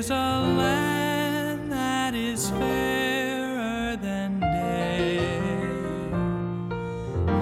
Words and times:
is 0.00 0.08
a 0.08 0.14
land 0.14 1.70
that 1.70 2.14
is 2.14 2.48
fairer 2.48 3.96
than 3.96 4.40
day, 4.40 5.18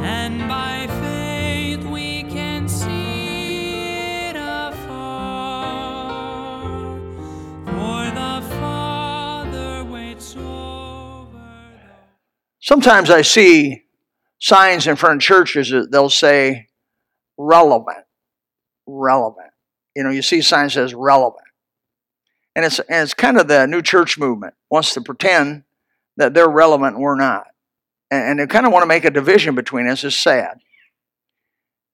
and 0.02 0.48
by 0.48 0.88
faith 1.00 1.84
we 1.84 2.24
can 2.24 2.68
see 2.68 4.30
it 4.30 4.34
afar. 4.34 4.98
For 7.66 8.10
the 8.10 8.42
Father 8.58 9.84
waits 9.84 10.34
over. 10.34 11.38
Sometimes 12.58 13.08
I 13.08 13.22
see 13.22 13.84
signs 14.40 14.88
in 14.88 14.96
front 14.96 15.14
of 15.14 15.20
churches 15.20 15.70
that 15.70 15.92
they'll 15.92 16.10
say 16.10 16.66
relevant, 17.36 18.04
relevant. 18.84 19.52
You 19.94 20.02
know, 20.02 20.10
you 20.10 20.22
see 20.22 20.42
signs 20.42 20.74
that 20.74 20.80
says 20.80 20.94
relevant. 20.94 21.44
And 22.58 22.64
it's, 22.64 22.80
and 22.80 23.04
it's 23.04 23.14
kind 23.14 23.38
of 23.38 23.46
the 23.46 23.68
new 23.68 23.82
church 23.82 24.18
movement 24.18 24.54
wants 24.68 24.92
to 24.94 25.00
pretend 25.00 25.62
that 26.16 26.34
they're 26.34 26.48
relevant 26.48 26.96
and 26.96 27.04
we're 27.04 27.14
not. 27.14 27.46
And, 28.10 28.30
and 28.30 28.40
they 28.40 28.48
kind 28.48 28.66
of 28.66 28.72
want 28.72 28.82
to 28.82 28.88
make 28.88 29.04
a 29.04 29.12
division 29.12 29.54
between 29.54 29.88
us. 29.88 30.02
It's 30.02 30.18
sad. 30.18 30.58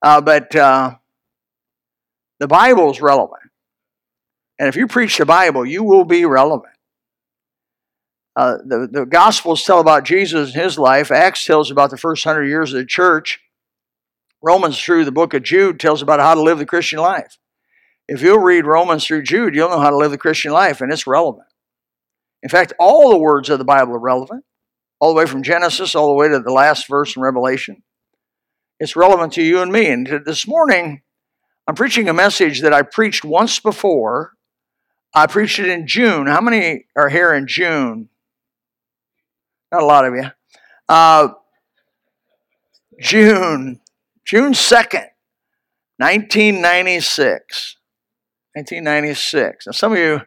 Uh, 0.01 0.23
but 0.23 0.57
uh, 0.57 0.95
the 2.41 2.49
Bible 2.49 2.91
is 2.91 3.03
relevant. 3.03 3.43
And 4.59 4.67
if 4.67 4.75
you 4.75 4.87
preach 4.87 5.19
the 5.19 5.27
Bible, 5.27 5.67
you 5.67 5.85
will 5.85 6.07
be 6.07 6.25
relevant. 6.25 6.73
Uh, 8.35 8.57
the, 8.65 8.89
the 8.91 9.05
Gospels 9.05 9.65
tell 9.65 9.81
about 9.81 10.05
Jesus 10.05 10.55
and 10.55 10.63
his 10.63 10.79
life. 10.79 11.11
Acts 11.11 11.45
tells 11.45 11.71
about 11.71 11.91
the 11.91 11.99
first 11.99 12.25
hundred 12.25 12.47
years 12.47 12.73
of 12.73 12.79
the 12.79 12.87
church. 12.87 13.39
Romans 14.43 14.81
through 14.81 15.05
the 15.05 15.13
book 15.13 15.35
of 15.35 15.43
Jude 15.43 15.79
tells 15.79 16.01
about 16.01 16.21
how 16.21 16.33
to 16.33 16.41
live 16.41 16.57
the 16.57 16.65
Christian 16.65 17.01
life. 17.01 17.37
If 18.07 18.23
you'll 18.23 18.39
read 18.39 18.67
Romans 18.67 19.07
through 19.07 19.23
Jude, 19.23 19.55
you'll 19.55 19.71
know 19.71 19.81
how 19.81 19.91
to 19.91 19.97
live 19.97 20.11
the 20.11 20.19
Christian 20.19 20.53
life, 20.53 20.81
and 20.81 20.93
it's 20.93 21.07
relevant. 21.07 21.49
In 22.43 22.51
fact, 22.51 22.75
all 22.79 23.11
the 23.11 23.19
words 23.19 23.49
of 23.49 23.59
the 23.59 23.65
Bible 23.65 23.95
are 23.95 23.99
relevant, 23.99 24.45
all 25.01 25.13
the 25.13 25.19
way 25.19 25.27
from 25.27 25.43
Genesis 25.43 25.95
all 25.95 26.09
the 26.09 26.15
way 26.15 26.29
to 26.29 26.41
the 26.41 26.53
last 26.53 26.87
verse 26.89 27.17
in 27.17 27.23
Revelation. 27.23 27.83
It's 28.79 28.97
relevant 28.97 29.33
to 29.35 29.43
you 29.43 29.63
and 29.63 29.73
me. 29.73 29.87
And 29.87 30.07
this 30.27 30.47
morning, 30.47 31.03
I'm 31.67 31.75
preaching 31.75 32.09
a 32.09 32.13
message 32.13 32.61
that 32.61 32.75
I 32.75 32.83
preached 32.83 33.25
once 33.25 33.59
before. 33.59 34.33
I 35.15 35.27
preached 35.27 35.59
it 35.59 35.69
in 35.69 35.87
June. 35.87 36.27
How 36.27 36.41
many 36.43 36.87
are 36.97 37.09
here 37.09 37.33
in 37.33 37.47
June? 37.47 38.11
Not 39.73 39.83
a 39.83 39.87
lot 39.87 40.05
of 40.05 40.15
you. 40.15 40.31
Uh, 40.89 41.29
June, 43.01 43.81
June 44.27 44.53
2nd, 44.53 45.09
1996. 45.97 47.77
1996. 48.55 49.67
Now, 49.67 49.73
some 49.73 49.93
of 49.93 49.99
you, 49.99 50.21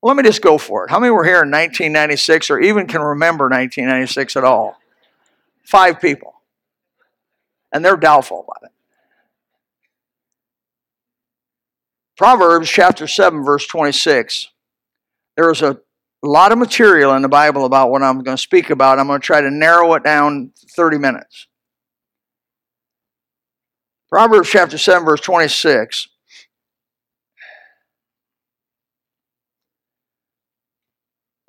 well, 0.00 0.14
let 0.14 0.16
me 0.16 0.22
just 0.22 0.42
go 0.42 0.58
for 0.58 0.84
it. 0.84 0.90
How 0.90 0.98
many 0.98 1.10
were 1.10 1.24
here 1.24 1.42
in 1.42 1.50
1996 1.50 2.50
or 2.50 2.60
even 2.60 2.86
can 2.86 3.00
remember 3.00 3.44
1996 3.44 4.36
at 4.36 4.44
all? 4.44 4.76
Five 5.64 6.00
people. 6.00 6.34
And 7.72 7.84
they're 7.84 7.96
doubtful 7.96 8.44
about 8.46 8.68
it. 8.68 8.74
Proverbs 12.16 12.68
chapter 12.68 13.06
7, 13.06 13.42
verse 13.44 13.66
26. 13.66 14.50
There 15.36 15.50
is 15.50 15.62
a 15.62 15.78
lot 16.22 16.52
of 16.52 16.58
material 16.58 17.14
in 17.14 17.22
the 17.22 17.28
Bible 17.28 17.64
about 17.64 17.90
what 17.90 18.02
I'm 18.02 18.22
going 18.22 18.36
to 18.36 18.42
speak 18.42 18.68
about. 18.68 18.98
I'm 18.98 19.06
going 19.06 19.20
to 19.20 19.26
try 19.26 19.40
to 19.40 19.50
narrow 19.50 19.94
it 19.94 20.04
down 20.04 20.52
30 20.76 20.98
minutes. 20.98 21.46
Proverbs 24.10 24.50
chapter 24.50 24.76
7, 24.76 25.06
verse 25.06 25.20
26. 25.20 26.08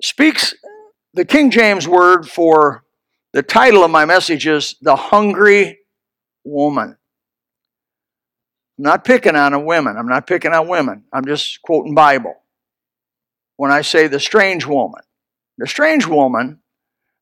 Speaks 0.02 0.52
the 1.14 1.24
King 1.24 1.52
James 1.52 1.86
word 1.86 2.28
for 2.28 2.84
the 3.32 3.42
title 3.42 3.84
of 3.84 3.90
my 3.92 4.04
message 4.04 4.48
is 4.48 4.74
The 4.82 4.96
Hungry 4.96 5.78
Woman. 6.42 6.96
I'm 8.78 8.84
not 8.84 9.04
picking 9.04 9.36
on 9.36 9.64
women. 9.64 9.96
I'm 9.96 10.08
not 10.08 10.26
picking 10.26 10.52
on 10.52 10.66
women. 10.66 11.04
I'm 11.12 11.24
just 11.24 11.62
quoting 11.62 11.94
Bible. 11.94 12.34
When 13.56 13.70
I 13.70 13.82
say 13.82 14.08
the 14.08 14.18
strange 14.18 14.66
woman, 14.66 15.02
the 15.56 15.68
strange 15.68 16.04
woman 16.04 16.58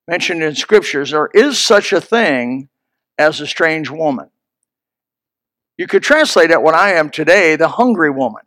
mentioned 0.09 0.43
in 0.43 0.55
scriptures, 0.55 1.11
there 1.11 1.29
is 1.35 1.59
such 1.59 1.93
a 1.93 2.01
thing 2.01 2.71
as 3.19 3.43
a 3.43 3.47
strange 3.47 3.91
woman. 3.91 4.31
You 5.77 5.87
could 5.87 6.03
translate 6.03 6.51
it 6.51 6.63
what 6.63 6.75
I 6.75 6.95
am 6.95 7.11
today, 7.11 7.57
the 7.57 7.69
hungry 7.69 8.11
woman. 8.11 8.43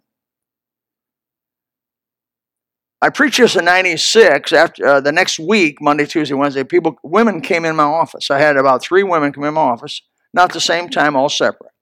I 3.04 3.10
preached 3.10 3.40
this 3.40 3.58
in 3.58 3.66
'96. 3.66 4.54
After 4.54 4.88
uh, 4.88 5.02
the 5.02 5.12
next 5.12 5.38
week, 5.38 5.82
Monday, 5.82 6.06
Tuesday, 6.06 6.36
Wednesday, 6.36 6.64
people, 6.64 6.96
women 7.04 7.42
came 7.42 7.66
in 7.66 7.76
my 7.76 7.84
office. 7.84 8.32
I 8.32 8.40
had 8.40 8.56
about 8.56 8.82
three 8.82 9.04
women 9.04 9.34
come 9.34 9.44
in 9.44 9.56
my 9.56 9.60
office, 9.60 10.02
not 10.34 10.54
the 10.54 10.62
same 10.62 10.88
time, 10.88 11.18
all 11.18 11.28
separate. 11.28 11.74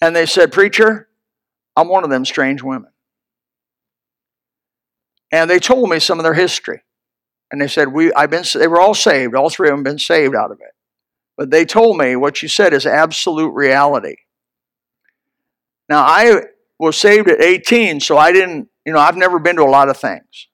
And 0.00 0.16
they 0.16 0.24
said, 0.24 0.52
"Preacher, 0.52 1.10
I'm 1.76 1.88
one 1.88 2.02
of 2.02 2.08
them 2.08 2.24
strange 2.24 2.62
women." 2.62 2.90
And 5.30 5.50
they 5.50 5.58
told 5.58 5.90
me 5.90 5.98
some 5.98 6.18
of 6.18 6.24
their 6.24 6.32
history. 6.32 6.80
And 7.52 7.60
they 7.60 7.68
said, 7.68 7.92
"We, 7.92 8.10
I've 8.14 8.30
been. 8.30 8.44
They 8.54 8.68
were 8.68 8.80
all 8.80 8.94
saved. 8.94 9.34
All 9.34 9.50
three 9.50 9.68
of 9.68 9.74
them 9.74 9.82
been 9.82 9.98
saved 9.98 10.34
out 10.34 10.50
of 10.50 10.60
it." 10.62 10.74
But 11.36 11.50
they 11.50 11.66
told 11.66 11.98
me 11.98 12.16
what 12.16 12.40
you 12.40 12.48
said 12.48 12.72
is 12.72 12.86
absolute 12.86 13.50
reality. 13.50 14.16
Now 15.90 16.04
I 16.06 16.44
was 16.80 16.96
saved 16.96 17.28
at 17.28 17.42
18, 17.42 18.00
so 18.00 18.16
I 18.16 18.32
didn't. 18.32 18.68
You 18.86 18.94
know, 18.94 18.98
I've 18.98 19.16
never 19.16 19.38
been 19.38 19.56
to 19.56 19.62
a 19.62 19.70
lot 19.70 19.90
of 19.90 19.98
things. 19.98 20.48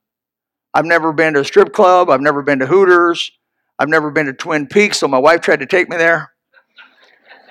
I've 0.74 0.84
never 0.84 1.12
been 1.12 1.34
to 1.34 1.40
a 1.40 1.44
strip 1.44 1.72
club. 1.72 2.10
I've 2.10 2.20
never 2.20 2.42
been 2.42 2.58
to 2.58 2.66
Hooters. 2.66 3.30
I've 3.78 3.88
never 3.88 4.10
been 4.10 4.26
to 4.26 4.32
Twin 4.32 4.66
Peaks, 4.66 4.98
so 4.98 5.08
my 5.08 5.18
wife 5.18 5.40
tried 5.40 5.60
to 5.60 5.66
take 5.66 5.88
me 5.88 5.96
there. 5.96 6.32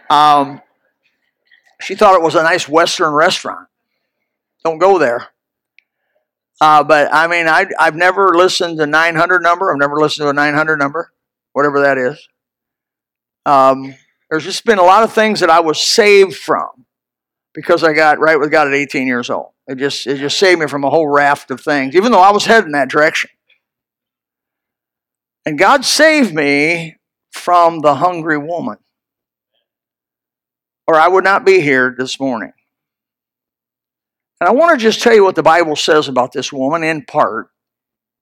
Um, 0.10 0.62
she 1.82 1.96
thought 1.96 2.16
it 2.16 2.22
was 2.22 2.36
a 2.36 2.44
nice 2.44 2.68
Western 2.68 3.14
restaurant. 3.14 3.68
Don't 4.64 4.78
go 4.78 5.00
there. 5.00 5.28
Uh, 6.60 6.84
but 6.84 7.14
I 7.14 7.28
mean, 7.28 7.48
I, 7.48 7.68
I've 7.80 7.96
never 7.96 8.36
listened 8.36 8.78
to 8.80 8.86
900 8.86 9.42
number. 9.42 9.72
I've 9.72 9.80
never 9.80 9.98
listened 9.98 10.26
to 10.26 10.30
a 10.30 10.34
900 10.34 10.78
number, 10.78 11.12
whatever 11.54 11.82
that 11.82 11.98
is. 11.98 12.28
Um, 13.46 13.96
there's 14.30 14.44
just 14.44 14.66
been 14.66 14.80
a 14.80 14.84
lot 14.84 15.04
of 15.04 15.14
things 15.14 15.40
that 15.40 15.50
I 15.50 15.60
was 15.60 15.82
saved 15.82 16.36
from 16.36 16.85
because 17.56 17.84
I 17.84 17.94
got 17.94 18.20
right 18.20 18.40
with 18.40 18.52
God 18.52 18.68
at 18.68 18.74
18 18.74 19.08
years 19.08 19.30
old. 19.30 19.52
It 19.68 19.78
just 19.78 20.06
it 20.06 20.18
just 20.18 20.38
saved 20.38 20.60
me 20.60 20.68
from 20.68 20.84
a 20.84 20.90
whole 20.90 21.08
raft 21.08 21.50
of 21.50 21.62
things, 21.62 21.96
even 21.96 22.12
though 22.12 22.20
I 22.20 22.32
was 22.32 22.46
heading 22.46 22.74
that 22.74 22.90
direction. 22.90 23.32
And 25.46 25.58
God 25.58 25.86
saved 25.86 26.34
me 26.34 26.98
from 27.32 27.80
the 27.80 27.96
hungry 27.96 28.38
woman, 28.38 28.78
or 30.88 30.96
I 30.96 31.08
would 31.08 31.24
not 31.24 31.46
be 31.46 31.62
here 31.62 31.96
this 31.98 32.20
morning. 32.20 32.52
And 34.40 34.50
I 34.50 34.52
want 34.52 34.78
to 34.78 34.84
just 34.84 35.02
tell 35.02 35.14
you 35.14 35.24
what 35.24 35.36
the 35.36 35.44
Bible 35.44 35.76
says 35.76 36.08
about 36.08 36.34
this 36.34 36.52
woman 36.52 36.84
in 36.84 37.06
part. 37.06 37.48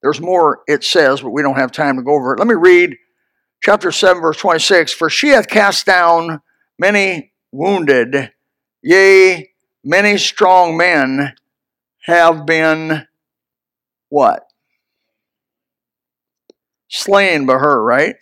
There's 0.02 0.22
more 0.22 0.62
it 0.68 0.84
says, 0.84 1.22
but 1.22 1.32
we 1.32 1.42
don't 1.42 1.56
have 1.56 1.72
time 1.72 1.98
to 1.98 2.04
go 2.04 2.14
over 2.14 2.34
it. 2.34 2.40
Let 2.40 2.48
me 2.48 2.56
read 2.56 2.98
chapter 3.64 3.92
7, 3.92 4.22
verse 4.22 4.38
26. 4.38 4.94
For 4.94 5.10
she 5.10 5.30
hath 5.30 5.48
cast 5.48 5.86
down 5.86 6.42
many 6.78 7.32
wounded, 7.52 8.33
yea, 8.84 9.50
many 9.84 10.18
strong 10.18 10.78
men 10.78 11.34
have 12.06 12.46
been 12.46 13.08
what? 14.10 14.44
Slain 16.90 17.46
by 17.46 17.54
her, 17.54 17.84
right? 17.84 18.16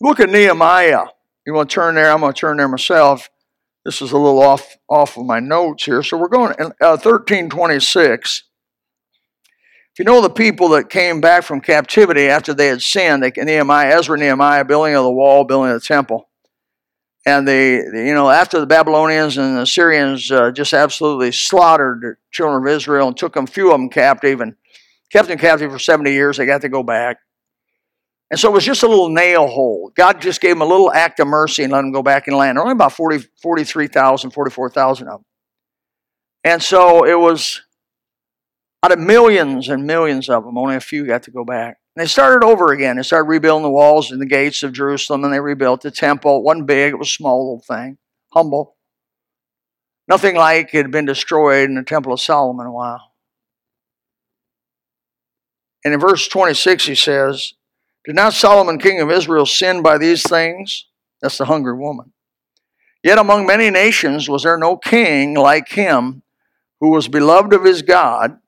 Look 0.00 0.20
at 0.20 0.30
Nehemiah. 0.30 1.06
You 1.46 1.54
want 1.54 1.68
to 1.70 1.74
turn 1.74 1.94
there? 1.94 2.10
I'm 2.10 2.20
going 2.20 2.32
to 2.32 2.38
turn 2.38 2.56
there 2.56 2.68
myself. 2.68 3.28
This 3.84 4.02
is 4.02 4.12
a 4.12 4.18
little 4.18 4.42
off 4.42 4.76
off 4.88 5.16
of 5.16 5.26
my 5.26 5.38
notes 5.38 5.84
here. 5.84 6.02
So 6.02 6.16
we're 6.16 6.28
going 6.28 6.52
uh, 6.60 6.98
1326. 6.98 8.42
If 9.92 9.98
you 10.00 10.04
know 10.04 10.20
the 10.20 10.28
people 10.28 10.70
that 10.70 10.90
came 10.90 11.20
back 11.20 11.44
from 11.44 11.60
captivity 11.60 12.28
after 12.28 12.52
they 12.52 12.66
had 12.66 12.82
sinned, 12.82 13.22
they, 13.22 13.32
Nehemiah, 13.36 13.96
Ezra, 13.96 14.18
Nehemiah, 14.18 14.64
building 14.64 14.94
of 14.94 15.04
the 15.04 15.10
wall, 15.10 15.44
building 15.44 15.72
of 15.72 15.80
the 15.80 15.86
temple, 15.86 16.25
and 17.26 17.46
they, 17.46 17.78
you 17.78 18.14
know, 18.14 18.30
after 18.30 18.60
the 18.60 18.66
Babylonians 18.66 19.36
and 19.36 19.58
the 19.58 19.66
Syrians 19.66 20.30
uh, 20.30 20.52
just 20.52 20.72
absolutely 20.72 21.32
slaughtered 21.32 22.00
the 22.00 22.16
children 22.30 22.62
of 22.62 22.68
Israel 22.68 23.08
and 23.08 23.16
took 23.16 23.34
them, 23.34 23.48
few 23.48 23.72
of 23.72 23.72
them 23.72 23.90
captive, 23.90 24.40
and 24.40 24.54
kept 25.10 25.26
them 25.26 25.36
captive 25.36 25.72
for 25.72 25.80
70 25.80 26.12
years, 26.12 26.36
they 26.36 26.46
got 26.46 26.60
to 26.60 26.68
go 26.68 26.84
back. 26.84 27.16
And 28.30 28.38
so 28.38 28.48
it 28.48 28.52
was 28.52 28.64
just 28.64 28.84
a 28.84 28.88
little 28.88 29.08
nail 29.08 29.48
hole. 29.48 29.90
God 29.96 30.20
just 30.20 30.40
gave 30.40 30.52
them 30.52 30.62
a 30.62 30.66
little 30.66 30.92
act 30.92 31.18
of 31.18 31.26
mercy 31.26 31.64
and 31.64 31.72
let 31.72 31.80
them 31.80 31.90
go 31.90 32.02
back 32.02 32.28
and 32.28 32.36
land. 32.36 32.58
Only 32.58 32.72
about 32.72 32.92
40, 32.92 33.26
43,000, 33.42 34.30
44,000 34.30 35.08
of 35.08 35.12
them. 35.12 35.24
And 36.44 36.62
so 36.62 37.04
it 37.04 37.18
was 37.18 37.62
out 38.84 38.92
of 38.92 39.00
millions 39.00 39.68
and 39.68 39.84
millions 39.84 40.28
of 40.28 40.44
them, 40.44 40.56
only 40.56 40.76
a 40.76 40.80
few 40.80 41.04
got 41.04 41.24
to 41.24 41.32
go 41.32 41.44
back. 41.44 41.78
And 41.96 42.02
they 42.02 42.08
started 42.08 42.44
over 42.44 42.72
again. 42.72 42.96
They 42.96 43.02
started 43.02 43.28
rebuilding 43.28 43.62
the 43.62 43.70
walls 43.70 44.10
and 44.10 44.20
the 44.20 44.26
gates 44.26 44.62
of 44.62 44.74
Jerusalem, 44.74 45.24
and 45.24 45.32
they 45.32 45.40
rebuilt 45.40 45.80
the 45.80 45.90
temple. 45.90 46.38
It 46.38 46.42
wasn't 46.42 46.66
big, 46.66 46.92
it 46.92 46.98
was 46.98 47.08
a 47.08 47.12
small 47.12 47.38
little 47.38 47.64
thing, 47.66 47.96
humble. 48.34 48.76
Nothing 50.06 50.36
like 50.36 50.74
it 50.74 50.82
had 50.82 50.90
been 50.90 51.06
destroyed 51.06 51.68
in 51.68 51.74
the 51.74 51.82
Temple 51.82 52.12
of 52.12 52.20
Solomon 52.20 52.66
a 52.66 52.72
while. 52.72 53.12
And 55.84 55.94
in 55.94 55.98
verse 56.00 56.28
26, 56.28 56.84
he 56.84 56.94
says, 56.94 57.54
Did 58.04 58.14
not 58.14 58.34
Solomon, 58.34 58.78
king 58.78 59.00
of 59.00 59.10
Israel, 59.10 59.46
sin 59.46 59.82
by 59.82 59.98
these 59.98 60.22
things? 60.22 60.86
That's 61.22 61.38
the 61.38 61.46
hungry 61.46 61.76
woman. 61.76 62.12
Yet 63.02 63.18
among 63.18 63.46
many 63.46 63.70
nations 63.70 64.28
was 64.28 64.42
there 64.42 64.58
no 64.58 64.76
king 64.76 65.34
like 65.34 65.70
him 65.70 66.22
who 66.80 66.90
was 66.90 67.08
beloved 67.08 67.52
of 67.52 67.64
his 67.64 67.82
God, 67.82 68.38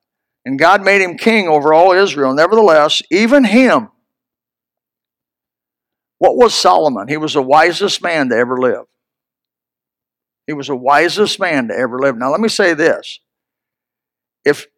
and 0.48 0.58
God 0.58 0.82
made 0.82 1.02
him 1.02 1.18
king 1.18 1.46
over 1.46 1.74
all 1.74 1.92
Israel. 1.92 2.32
Nevertheless, 2.32 3.02
even 3.10 3.44
him, 3.44 3.90
what 6.16 6.38
was 6.38 6.54
Solomon? 6.54 7.06
He 7.06 7.18
was 7.18 7.34
the 7.34 7.42
wisest 7.42 8.02
man 8.02 8.30
to 8.30 8.34
ever 8.34 8.56
live. 8.56 8.86
He 10.46 10.54
was 10.54 10.68
the 10.68 10.74
wisest 10.74 11.38
man 11.38 11.68
to 11.68 11.76
ever 11.76 11.98
live. 11.98 12.16
Now, 12.16 12.30
let 12.30 12.40
me 12.40 12.48
say 12.48 12.72
this. 12.72 13.20
If 14.42 14.68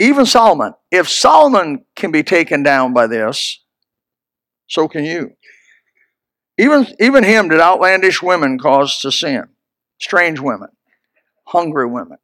even 0.00 0.26
Solomon, 0.26 0.72
if 0.90 1.08
Solomon 1.08 1.84
can 1.94 2.10
be 2.10 2.24
taken 2.24 2.64
down 2.64 2.92
by 2.92 3.06
this, 3.06 3.60
so 4.66 4.88
can 4.88 5.04
you. 5.04 5.30
Even, 6.58 6.88
even 6.98 7.22
him 7.22 7.50
did 7.50 7.60
outlandish 7.60 8.20
women 8.20 8.58
cause 8.58 8.98
to 9.02 9.12
sin, 9.12 9.44
strange 10.00 10.40
women, 10.40 10.70
hungry 11.46 11.86
women. 11.86 12.18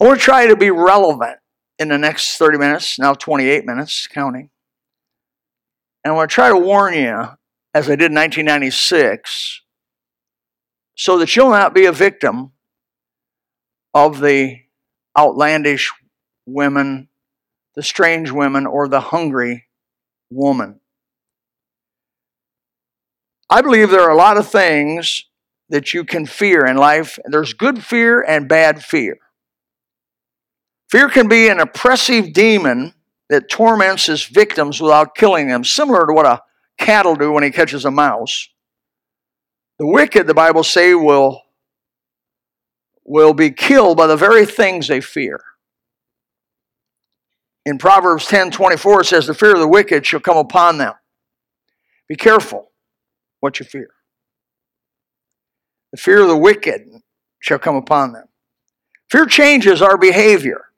I 0.00 0.06
want 0.06 0.18
to 0.18 0.24
try 0.24 0.46
to 0.46 0.56
be 0.56 0.70
relevant 0.70 1.38
in 1.78 1.88
the 1.88 1.98
next 1.98 2.38
30 2.38 2.56
minutes, 2.56 2.98
now 2.98 3.12
28 3.12 3.66
minutes, 3.66 4.06
counting. 4.06 4.48
And 6.02 6.12
I 6.12 6.16
want 6.16 6.30
to 6.30 6.34
try 6.34 6.48
to 6.48 6.56
warn 6.56 6.94
you, 6.94 7.26
as 7.74 7.88
I 7.90 7.96
did 7.96 8.10
in 8.10 8.14
1996, 8.14 9.60
so 10.96 11.18
that 11.18 11.36
you'll 11.36 11.50
not 11.50 11.74
be 11.74 11.84
a 11.84 11.92
victim 11.92 12.52
of 13.92 14.20
the 14.20 14.60
outlandish 15.18 15.92
women, 16.46 17.08
the 17.74 17.82
strange 17.82 18.30
women, 18.30 18.66
or 18.66 18.88
the 18.88 19.00
hungry 19.00 19.66
woman. 20.30 20.80
I 23.50 23.60
believe 23.60 23.90
there 23.90 24.02
are 24.02 24.10
a 24.10 24.16
lot 24.16 24.38
of 24.38 24.48
things 24.48 25.26
that 25.68 25.92
you 25.92 26.04
can 26.04 26.24
fear 26.24 26.64
in 26.64 26.76
life. 26.76 27.18
There's 27.26 27.52
good 27.52 27.84
fear 27.84 28.22
and 28.22 28.48
bad 28.48 28.82
fear. 28.82 29.18
Fear 30.90 31.08
can 31.10 31.28
be 31.28 31.48
an 31.48 31.60
oppressive 31.60 32.32
demon 32.32 32.94
that 33.28 33.48
torments 33.48 34.06
his 34.06 34.24
victims 34.24 34.80
without 34.80 35.14
killing 35.14 35.46
them, 35.46 35.62
similar 35.62 36.04
to 36.04 36.12
what 36.12 36.26
a 36.26 36.42
cat 36.78 37.06
will 37.06 37.14
do 37.14 37.30
when 37.30 37.44
he 37.44 37.50
catches 37.50 37.84
a 37.84 37.90
mouse. 37.92 38.48
The 39.78 39.86
wicked, 39.86 40.26
the 40.26 40.34
Bible 40.34 40.64
say, 40.64 40.94
will, 40.94 41.42
will 43.04 43.32
be 43.32 43.50
killed 43.52 43.96
by 43.96 44.08
the 44.08 44.16
very 44.16 44.44
things 44.44 44.88
they 44.88 45.00
fear. 45.00 45.40
In 47.64 47.78
Proverbs 47.78 48.26
10 48.26 48.50
24, 48.50 49.02
it 49.02 49.04
says, 49.04 49.26
The 49.26 49.34
fear 49.34 49.52
of 49.52 49.60
the 49.60 49.68
wicked 49.68 50.04
shall 50.04 50.20
come 50.20 50.38
upon 50.38 50.78
them. 50.78 50.94
Be 52.08 52.16
careful 52.16 52.72
what 53.38 53.60
you 53.60 53.66
fear. 53.66 53.90
The 55.92 55.98
fear 55.98 56.20
of 56.22 56.28
the 56.28 56.36
wicked 56.36 56.88
shall 57.38 57.58
come 57.58 57.76
upon 57.76 58.12
them. 58.12 58.26
Fear 59.10 59.26
changes 59.26 59.82
our 59.82 59.96
behavior. 59.96 60.69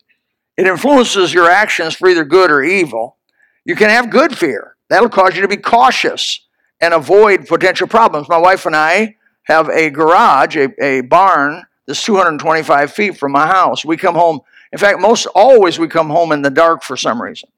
It 0.56 0.66
influences 0.66 1.32
your 1.32 1.50
actions 1.50 1.94
for 1.94 2.08
either 2.08 2.24
good 2.24 2.50
or 2.50 2.62
evil. 2.62 3.16
You 3.64 3.74
can 3.74 3.90
have 3.90 4.10
good 4.10 4.36
fear. 4.36 4.76
That'll 4.88 5.08
cause 5.08 5.34
you 5.34 5.42
to 5.42 5.48
be 5.48 5.56
cautious 5.56 6.46
and 6.80 6.92
avoid 6.92 7.46
potential 7.46 7.86
problems. 7.86 8.28
My 8.28 8.38
wife 8.38 8.66
and 8.66 8.76
I 8.76 9.16
have 9.44 9.68
a 9.68 9.90
garage, 9.90 10.56
a, 10.56 10.84
a 10.84 11.00
barn 11.02 11.62
that's 11.86 12.04
225 12.04 12.92
feet 12.92 13.16
from 13.16 13.32
my 13.32 13.46
house. 13.46 13.84
We 13.84 13.96
come 13.96 14.14
home, 14.14 14.40
in 14.72 14.78
fact, 14.78 15.00
most 15.00 15.26
always 15.34 15.78
we 15.78 15.88
come 15.88 16.10
home 16.10 16.32
in 16.32 16.42
the 16.42 16.50
dark 16.50 16.82
for 16.82 16.96
some 16.96 17.20
reason. 17.20 17.48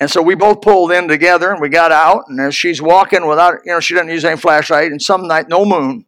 And 0.00 0.10
so 0.10 0.20
we 0.20 0.34
both 0.34 0.60
pulled 0.60 0.92
in 0.92 1.08
together 1.08 1.50
and 1.50 1.60
we 1.60 1.68
got 1.68 1.92
out. 1.92 2.24
And 2.28 2.38
as 2.40 2.54
she's 2.54 2.82
walking 2.82 3.26
without, 3.26 3.60
you 3.64 3.72
know, 3.72 3.80
she 3.80 3.94
doesn't 3.94 4.10
use 4.10 4.24
any 4.24 4.36
flashlight, 4.36 4.90
and 4.90 5.00
some 5.00 5.26
night, 5.26 5.48
no 5.48 5.64
moon, 5.64 6.04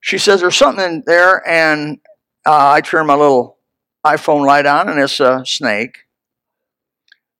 she 0.00 0.18
says, 0.18 0.40
There's 0.40 0.56
something 0.56 0.84
in 0.84 1.02
there. 1.06 1.46
And 1.48 1.98
uh, 2.44 2.72
I 2.72 2.80
turn 2.80 3.06
my 3.06 3.14
little 3.14 3.53
iPhone 4.04 4.46
light 4.46 4.66
on, 4.66 4.88
and 4.88 4.98
it's 5.00 5.20
a 5.20 5.44
snake. 5.44 6.00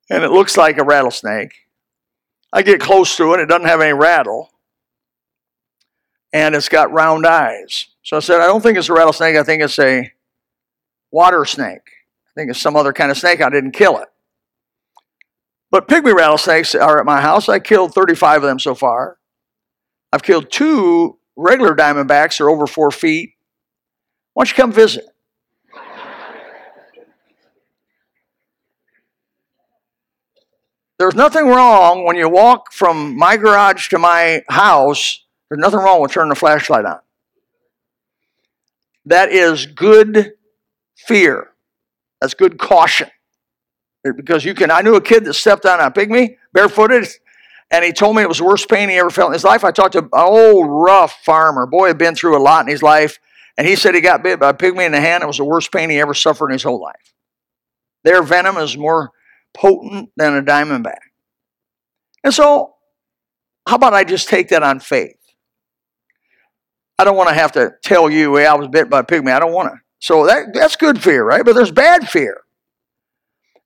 And 0.09 0.23
it 0.23 0.31
looks 0.31 0.57
like 0.57 0.77
a 0.77 0.83
rattlesnake. 0.83 1.53
I 2.53 2.61
get 2.61 2.79
close 2.79 3.15
to 3.17 3.33
it, 3.33 3.39
it 3.39 3.47
doesn't 3.47 3.67
have 3.67 3.81
any 3.81 3.93
rattle. 3.93 4.51
And 6.33 6.55
it's 6.55 6.69
got 6.69 6.91
round 6.91 7.25
eyes. 7.25 7.87
So 8.03 8.17
I 8.17 8.19
said, 8.19 8.41
I 8.41 8.45
don't 8.45 8.61
think 8.61 8.77
it's 8.77 8.89
a 8.89 8.93
rattlesnake, 8.93 9.35
I 9.35 9.43
think 9.43 9.61
it's 9.61 9.79
a 9.79 10.11
water 11.11 11.45
snake. 11.45 11.87
I 12.27 12.31
think 12.35 12.51
it's 12.51 12.59
some 12.59 12.75
other 12.75 12.91
kind 12.91 13.09
of 13.09 13.17
snake. 13.17 13.41
I 13.41 13.49
didn't 13.49 13.71
kill 13.71 13.97
it. 13.99 14.09
But 15.71 15.87
pygmy 15.87 16.13
rattlesnakes 16.13 16.75
are 16.75 16.99
at 16.99 17.05
my 17.05 17.21
house. 17.21 17.47
I 17.47 17.59
killed 17.59 17.93
35 17.93 18.43
of 18.43 18.47
them 18.47 18.59
so 18.59 18.75
far. 18.75 19.17
I've 20.11 20.23
killed 20.23 20.51
two 20.51 21.17
regular 21.35 21.75
diamondbacks, 21.75 22.37
they're 22.37 22.49
over 22.49 22.67
four 22.67 22.91
feet. 22.91 23.33
Why 24.33 24.43
don't 24.43 24.51
you 24.51 24.61
come 24.61 24.71
visit? 24.71 25.05
There's 30.97 31.15
nothing 31.15 31.47
wrong 31.47 32.05
when 32.05 32.15
you 32.15 32.29
walk 32.29 32.71
from 32.71 33.17
my 33.17 33.35
garage 33.37 33.89
to 33.89 33.99
my 33.99 34.43
house. 34.47 35.23
There's 35.49 35.59
nothing 35.59 35.79
wrong 35.79 36.01
with 36.01 36.11
turning 36.11 36.29
the 36.29 36.35
flashlight 36.35 36.85
on. 36.85 36.99
That 39.05 39.29
is 39.29 39.65
good 39.65 40.33
fear. 40.95 41.51
That's 42.21 42.33
good 42.33 42.57
caution. 42.57 43.09
Because 44.03 44.45
you 44.45 44.53
can, 44.53 44.71
I 44.71 44.81
knew 44.81 44.95
a 44.95 45.01
kid 45.01 45.25
that 45.25 45.33
stepped 45.33 45.65
on 45.65 45.79
a 45.79 45.91
pygmy, 45.91 46.37
barefooted, 46.53 47.07
and 47.71 47.83
he 47.83 47.91
told 47.91 48.15
me 48.15 48.21
it 48.21 48.29
was 48.29 48.37
the 48.37 48.45
worst 48.45 48.69
pain 48.69 48.89
he 48.89 48.95
ever 48.95 49.09
felt 49.09 49.29
in 49.29 49.33
his 49.33 49.43
life. 49.43 49.63
I 49.63 49.71
talked 49.71 49.93
to 49.93 49.99
an 49.99 50.09
old 50.13 50.67
rough 50.69 51.23
farmer. 51.23 51.65
Boy 51.65 51.87
had 51.87 51.97
been 51.97 52.15
through 52.15 52.37
a 52.37 52.41
lot 52.41 52.65
in 52.65 52.71
his 52.71 52.83
life, 52.83 53.19
and 53.57 53.67
he 53.67 53.75
said 53.75 53.95
he 53.95 54.01
got 54.01 54.23
bit 54.23 54.39
by 54.39 54.49
a 54.49 54.53
pygmy 54.53 54.85
in 54.85 54.91
the 54.91 55.01
hand. 55.01 55.23
It 55.23 55.27
was 55.27 55.37
the 55.37 55.43
worst 55.43 55.71
pain 55.71 55.89
he 55.89 55.99
ever 55.99 56.13
suffered 56.13 56.49
in 56.49 56.53
his 56.53 56.63
whole 56.63 56.81
life. 56.81 57.13
Their 58.03 58.21
venom 58.21 58.57
is 58.57 58.77
more 58.77 59.11
potent 59.55 60.11
than 60.17 60.35
a 60.35 60.43
diamondback. 60.43 60.99
And 62.23 62.33
so, 62.33 62.73
how 63.67 63.75
about 63.75 63.93
I 63.93 64.03
just 64.03 64.27
take 64.27 64.49
that 64.49 64.63
on 64.63 64.79
faith? 64.79 65.17
I 66.97 67.03
don't 67.03 67.17
want 67.17 67.29
to 67.29 67.35
have 67.35 67.51
to 67.53 67.71
tell 67.83 68.09
you, 68.09 68.35
hey, 68.37 68.45
I 68.45 68.55
was 68.55 68.67
bit 68.67 68.89
by 68.89 68.99
a 68.99 69.03
pygmy. 69.03 69.31
I 69.31 69.39
don't 69.39 69.51
want 69.51 69.73
to. 69.73 69.79
So 69.99 70.25
that, 70.27 70.53
that's 70.53 70.75
good 70.75 71.01
fear, 71.01 71.23
right? 71.23 71.43
But 71.43 71.53
there's 71.53 71.71
bad 71.71 72.07
fear. 72.09 72.41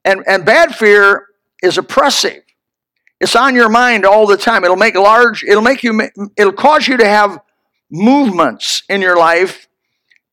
And, 0.05 0.23
and 0.27 0.45
bad 0.45 0.75
fear 0.75 1.27
is 1.61 1.77
oppressive. 1.77 2.41
It's 3.19 3.35
on 3.35 3.55
your 3.55 3.69
mind 3.69 4.05
all 4.05 4.25
the 4.25 4.37
time. 4.37 4.63
It'll 4.63 4.77
make 4.77 4.95
large, 4.95 5.43
it'll 5.43 5.61
make 5.61 5.83
you, 5.83 6.09
it'll 6.37 6.53
cause 6.53 6.87
you 6.87 6.97
to 6.97 7.07
have 7.07 7.39
movements 7.91 8.83
in 8.87 9.01
your 9.01 9.17
life, 9.17 9.67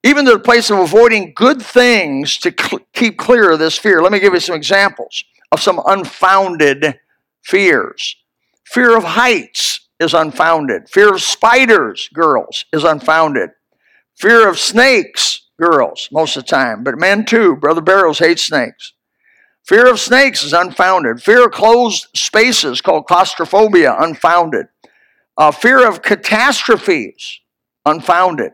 even 0.04 0.24
to 0.26 0.32
the 0.32 0.38
place 0.38 0.70
of 0.70 0.78
avoiding 0.78 1.32
good 1.34 1.60
things 1.60 2.38
to 2.38 2.54
cl- 2.56 2.82
keep 2.92 3.18
clear 3.18 3.50
of 3.50 3.58
this 3.58 3.76
fear. 3.76 4.00
Let 4.02 4.12
me 4.12 4.20
give 4.20 4.34
you 4.34 4.40
some 4.40 4.54
examples 4.54 5.24
of 5.56 5.62
some 5.62 5.80
unfounded 5.86 7.00
fears. 7.42 8.16
Fear 8.66 8.94
of 8.98 9.04
heights 9.04 9.88
is 9.98 10.12
unfounded. 10.12 10.88
Fear 10.90 11.14
of 11.14 11.22
spiders, 11.22 12.10
girls, 12.12 12.66
is 12.74 12.84
unfounded. 12.84 13.50
Fear 14.18 14.48
of 14.48 14.58
snakes, 14.58 15.48
girls, 15.58 16.10
most 16.12 16.36
of 16.36 16.44
the 16.44 16.48
time, 16.48 16.84
but 16.84 16.98
men 16.98 17.24
too. 17.24 17.56
Brother 17.56 17.80
Barrows 17.80 18.18
hates 18.18 18.44
snakes. 18.44 18.92
Fear 19.64 19.90
of 19.90 19.98
snakes 19.98 20.44
is 20.44 20.52
unfounded. 20.52 21.22
Fear 21.22 21.46
of 21.46 21.52
closed 21.52 22.06
spaces, 22.14 22.82
called 22.82 23.06
claustrophobia, 23.06 23.96
unfounded. 23.98 24.66
Uh, 25.38 25.50
fear 25.50 25.88
of 25.88 26.02
catastrophes, 26.02 27.40
unfounded. 27.86 28.52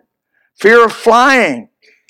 Fear 0.55 0.85
of 0.87 0.93
flying, 0.93 1.69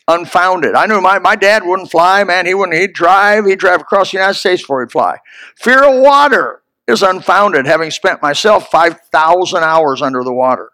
unfounded. 0.08 0.74
I 0.74 0.86
knew 0.86 1.00
my, 1.00 1.18
my 1.18 1.36
dad 1.36 1.64
wouldn't 1.64 1.90
fly, 1.90 2.24
man. 2.24 2.46
He 2.46 2.54
wouldn't, 2.54 2.78
he'd 2.78 2.92
drive, 2.92 3.46
he'd 3.46 3.58
drive 3.58 3.80
across 3.80 4.10
the 4.10 4.18
United 4.18 4.34
States 4.34 4.62
before 4.62 4.82
he'd 4.82 4.92
fly. 4.92 5.18
Fear 5.56 5.84
of 5.84 6.02
water 6.02 6.62
is 6.86 7.02
unfounded, 7.02 7.66
having 7.66 7.90
spent 7.90 8.22
myself 8.22 8.68
5,000 8.70 9.62
hours 9.62 10.02
under 10.02 10.24
the 10.24 10.32
water. 10.32 10.70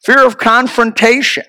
Fear 0.00 0.26
of 0.26 0.38
confrontation. 0.38 1.44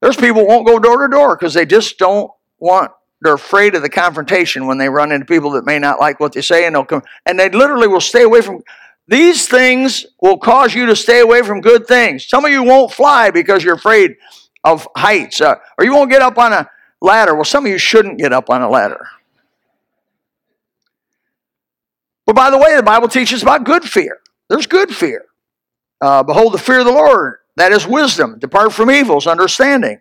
There's 0.00 0.16
people 0.16 0.46
won't 0.46 0.66
go 0.66 0.78
door 0.78 1.06
to 1.06 1.10
door 1.10 1.36
because 1.36 1.54
they 1.54 1.66
just 1.66 1.98
don't 1.98 2.30
want, 2.58 2.92
they're 3.22 3.34
afraid 3.34 3.74
of 3.74 3.82
the 3.82 3.88
confrontation 3.88 4.66
when 4.66 4.78
they 4.78 4.88
run 4.88 5.12
into 5.12 5.26
people 5.26 5.50
that 5.52 5.66
may 5.66 5.78
not 5.78 6.00
like 6.00 6.20
what 6.20 6.32
they 6.32 6.40
say 6.40 6.66
and 6.66 6.74
they'll 6.74 6.84
come, 6.84 7.02
and 7.26 7.38
they 7.38 7.50
literally 7.50 7.88
will 7.88 8.00
stay 8.00 8.22
away 8.22 8.40
from, 8.40 8.62
these 9.08 9.48
things 9.48 10.06
will 10.20 10.38
cause 10.38 10.74
you 10.74 10.86
to 10.86 10.96
stay 10.96 11.20
away 11.20 11.42
from 11.42 11.60
good 11.60 11.86
things. 11.86 12.26
Some 12.26 12.44
of 12.44 12.50
you 12.50 12.62
won't 12.62 12.92
fly 12.92 13.30
because 13.30 13.64
you're 13.64 13.74
afraid 13.74 14.16
of 14.64 14.86
heights, 14.96 15.40
uh, 15.40 15.56
or 15.78 15.84
you 15.84 15.94
won't 15.94 16.10
get 16.10 16.22
up 16.22 16.38
on 16.38 16.52
a 16.52 16.68
ladder. 17.00 17.34
Well, 17.34 17.44
some 17.44 17.64
of 17.66 17.72
you 17.72 17.78
shouldn't 17.78 18.18
get 18.18 18.32
up 18.32 18.50
on 18.50 18.62
a 18.62 18.68
ladder. 18.68 19.06
But 22.26 22.36
by 22.36 22.50
the 22.50 22.58
way, 22.58 22.76
the 22.76 22.82
Bible 22.82 23.08
teaches 23.08 23.42
about 23.42 23.64
good 23.64 23.84
fear. 23.84 24.20
There's 24.48 24.66
good 24.66 24.94
fear. 24.94 25.24
Uh, 26.00 26.22
Behold, 26.22 26.54
the 26.54 26.58
fear 26.58 26.80
of 26.80 26.86
the 26.86 26.92
Lord, 26.92 27.38
that 27.56 27.72
is 27.72 27.86
wisdom. 27.86 28.38
Depart 28.38 28.72
from 28.72 28.90
evils, 28.90 29.26
understanding. 29.26 30.00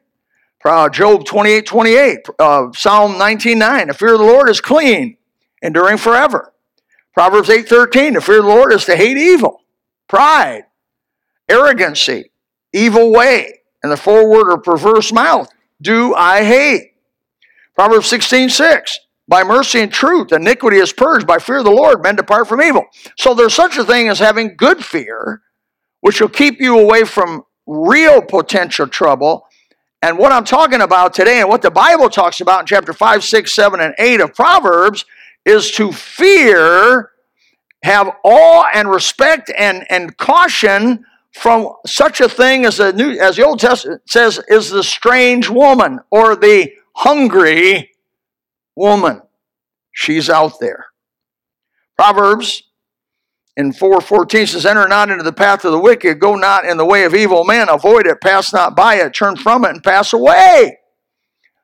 Uh, 0.63 0.89
Job 0.89 1.25
28 1.25 1.65
28, 1.65 2.19
uh, 2.37 2.67
Psalm 2.73 3.17
19 3.17 3.57
9. 3.57 3.87
The 3.87 3.93
fear 3.93 4.13
of 4.13 4.19
the 4.19 4.25
Lord 4.25 4.49
is 4.49 4.59
clean, 4.59 5.17
enduring 5.61 5.97
forever. 5.97 6.53
Proverbs 7.13 7.49
8 7.49 7.67
13. 7.67 8.13
The 8.13 8.21
fear 8.21 8.39
of 8.39 8.45
the 8.45 8.49
Lord 8.49 8.73
is 8.73 8.85
to 8.85 8.95
hate 8.95 9.17
evil, 9.17 9.61
pride, 10.07 10.63
arrogancy, 11.49 12.31
evil 12.73 13.11
way, 13.11 13.58
and 13.83 13.91
the 13.91 13.97
forward 13.97 14.51
or 14.51 14.57
perverse 14.57 15.11
mouth. 15.11 15.49
Do 15.81 16.13
I 16.15 16.43
hate? 16.43 16.93
Proverbs 17.75 18.07
16 18.07 18.49
6. 18.49 18.99
By 19.27 19.43
mercy 19.43 19.81
and 19.81 19.93
truth, 19.93 20.31
iniquity 20.31 20.77
is 20.77 20.91
purged. 20.91 21.27
By 21.27 21.37
fear 21.37 21.57
of 21.59 21.63
the 21.63 21.71
Lord, 21.71 22.01
men 22.01 22.15
depart 22.15 22.47
from 22.47 22.61
evil. 22.61 22.85
So 23.15 23.35
there's 23.35 23.53
such 23.53 23.77
a 23.77 23.83
thing 23.83 24.09
as 24.09 24.17
having 24.17 24.57
good 24.57 24.83
fear, 24.83 25.43
which 26.01 26.19
will 26.19 26.29
keep 26.29 26.59
you 26.59 26.79
away 26.79 27.03
from 27.03 27.43
real 27.67 28.23
potential 28.23 28.87
trouble. 28.87 29.45
And 30.01 30.17
what 30.17 30.31
I'm 30.31 30.45
talking 30.45 30.81
about 30.81 31.13
today 31.13 31.41
and 31.41 31.49
what 31.49 31.61
the 31.61 31.69
Bible 31.69 32.09
talks 32.09 32.41
about 32.41 32.61
in 32.61 32.65
chapter 32.65 32.91
5, 32.91 33.23
6, 33.23 33.53
7, 33.53 33.79
and 33.79 33.93
8 33.99 34.21
of 34.21 34.33
Proverbs 34.33 35.05
is 35.45 35.69
to 35.71 35.91
fear, 35.91 37.11
have 37.83 38.09
awe 38.23 38.65
and 38.73 38.89
respect 38.89 39.51
and, 39.55 39.85
and 39.91 40.17
caution 40.17 41.05
from 41.33 41.73
such 41.85 42.21
a 42.21 42.29
thing 42.29 42.65
as 42.65 42.77
the 42.77 42.93
new 42.93 43.17
as 43.19 43.35
the 43.35 43.45
Old 43.45 43.59
Testament 43.59 44.01
says 44.07 44.39
is 44.47 44.69
the 44.69 44.83
strange 44.83 45.49
woman 45.49 45.99
or 46.11 46.35
the 46.35 46.71
hungry 46.95 47.91
woman. 48.75 49.21
She's 49.91 50.29
out 50.29 50.59
there. 50.59 50.87
Proverbs 51.97 52.63
in 53.57 53.73
414 53.73 54.47
says, 54.47 54.65
Enter 54.65 54.87
not 54.87 55.09
into 55.09 55.23
the 55.23 55.33
path 55.33 55.65
of 55.65 55.73
the 55.73 55.79
wicked, 55.79 56.19
go 56.19 56.35
not 56.35 56.63
in 56.63 56.77
the 56.77 56.85
way 56.85 57.03
of 57.03 57.13
evil 57.13 57.43
men, 57.43 57.67
avoid 57.67 58.07
it, 58.07 58.21
pass 58.21 58.53
not 58.53 58.73
by 58.73 58.95
it, 58.95 59.13
turn 59.13 59.35
from 59.35 59.65
it, 59.65 59.71
and 59.71 59.83
pass 59.83 60.13
away. 60.13 60.77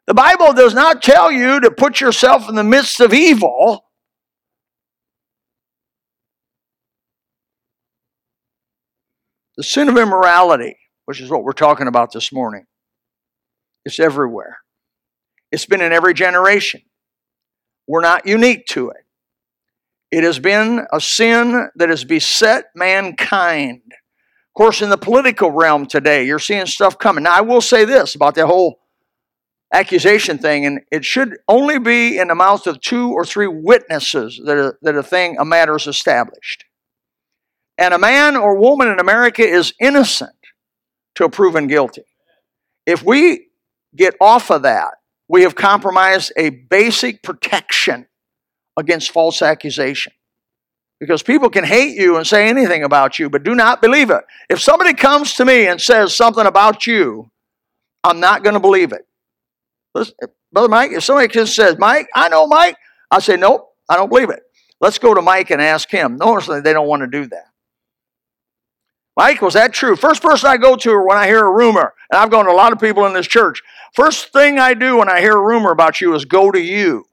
The 0.06 0.14
Bible 0.14 0.52
does 0.52 0.74
not 0.74 1.02
tell 1.02 1.32
you 1.32 1.62
to 1.62 1.72
put 1.72 2.02
yourself 2.02 2.50
in 2.50 2.56
the 2.56 2.66
midst 2.66 3.00
of 3.00 3.14
evil. 3.14 3.85
The 9.58 9.64
sin 9.64 9.90
of 9.90 9.98
immorality, 9.98 10.78
which 11.06 11.22
is 11.22 11.30
what 11.30 11.44
we're 11.44 11.54
talking 11.54 11.88
about 11.88 12.12
this 12.12 12.32
morning, 12.32 12.66
it's 13.86 14.00
everywhere. 14.00 14.58
It's 15.52 15.66
been 15.66 15.82
in 15.82 15.94
every 15.94 16.14
generation. 16.14 16.82
We're 17.88 18.02
not 18.02 18.28
unique 18.28 18.66
to 18.68 18.90
it. 18.90 19.06
It 20.12 20.24
has 20.24 20.40
been 20.40 20.86
a 20.92 21.00
sin 21.00 21.70
that 21.76 21.90
has 21.90 22.04
beset 22.04 22.66
mankind. 22.76 23.82
Of 23.88 24.54
course, 24.58 24.82
in 24.82 24.90
the 24.90 24.98
political 24.98 25.52
realm 25.52 25.86
today, 25.86 26.26
you're 26.26 26.40
seeing 26.40 26.66
stuff 26.66 26.98
coming. 26.98 27.24
Now, 27.24 27.38
I 27.38 27.42
will 27.42 27.62
say 27.62 27.86
this 27.86 28.16
about 28.16 28.36
the 28.36 28.48
whole 28.48 28.80
accusation 29.74 30.38
thing, 30.38 30.66
and 30.66 30.82
it 30.92 31.04
should 31.06 31.38
only 31.48 31.80
be 31.80 32.18
in 32.18 32.30
the 32.30 32.36
mouth 32.36 32.66
of 32.68 32.82
two 32.82 33.12
or 33.12 33.26
three 33.26 33.48
witnesses 33.48 34.40
that 34.46 34.78
that 34.82 34.96
a 34.96 35.04
thing, 35.04 35.38
a 35.38 35.46
matter 35.46 35.76
is 35.76 35.88
established. 35.88 36.66
And 37.78 37.94
a 37.94 38.00
man 38.00 38.36
or 38.36 38.58
woman 38.58 38.88
in 38.88 39.00
America 39.00 39.42
is 39.42 39.74
innocent 39.80 40.36
till 41.16 41.30
proven 41.30 41.68
guilty. 41.68 42.04
If 42.86 43.04
we 43.04 43.48
get 43.96 44.16
off 44.22 44.52
of 44.52 44.64
that, 44.64 44.96
we 45.28 45.42
have 45.42 45.56
compromised 45.56 46.32
a 46.38 46.50
basic 46.50 47.24
protection 47.24 48.08
against 48.78 49.12
false 49.12 49.42
accusation. 49.42 50.14
Because 51.00 51.24
people 51.24 51.50
can 51.50 51.66
hate 51.66 51.98
you 51.98 52.16
and 52.16 52.26
say 52.26 52.48
anything 52.48 52.84
about 52.84 53.20
you, 53.20 53.30
but 53.30 53.44
do 53.44 53.54
not 53.54 53.82
believe 53.82 54.10
it. 54.10 54.24
If 54.50 54.62
somebody 54.62 54.94
comes 54.94 55.34
to 55.34 55.46
me 55.46 55.68
and 55.68 55.82
says 55.82 56.16
something 56.16 56.46
about 56.46 56.88
you, 56.88 57.30
I'm 58.04 58.20
not 58.20 58.44
going 58.44 58.54
to 58.54 58.60
believe 58.60 58.94
it. 58.94 59.06
Brother 60.52 60.70
Mike, 60.70 60.92
if 60.92 61.04
somebody 61.04 61.28
just 61.28 61.56
says, 61.56 61.78
Mike, 61.78 62.08
I 62.16 62.30
know 62.30 62.48
Mike, 62.48 62.78
I 63.12 63.20
say, 63.20 63.36
nope, 63.36 63.68
I 63.90 63.98
don't 63.98 64.10
believe 64.10 64.30
it. 64.30 64.42
Let's 64.80 65.00
go 65.00 65.14
to 65.14 65.22
Mike 65.22 65.52
and 65.52 65.62
ask 65.62 65.90
him. 65.90 66.18
Notice 66.18 66.48
they 66.48 66.74
don't 66.74 66.88
want 66.88 67.02
to 67.02 67.08
do 67.08 67.28
that. 67.28 67.46
Mike, 69.18 69.42
was 69.42 69.54
that 69.54 69.74
true? 69.74 69.96
First 69.96 70.22
person 70.22 70.50
I 70.50 70.58
go 70.58 70.76
to 70.76 71.06
when 71.06 71.18
I 71.18 71.26
hear 71.28 71.46
a 71.46 71.52
rumor, 71.52 71.94
and 72.12 72.20
I've 72.20 72.32
gone 72.32 72.46
to 72.46 72.52
a 72.52 72.54
lot 72.54 72.74
of 72.74 72.80
people 72.80 73.06
in 73.06 73.14
this 73.14 73.28
church. 73.28 73.62
First 73.94 74.34
thing 74.34 74.60
I 74.60 74.74
do 74.74 74.98
when 74.98 75.10
I 75.10 75.22
hear 75.22 75.38
a 75.38 75.42
rumor 75.42 75.72
about 75.72 76.02
you 76.02 76.14
is 76.16 76.26
go 76.26 76.52
to 76.52 76.60
you, 76.60 77.06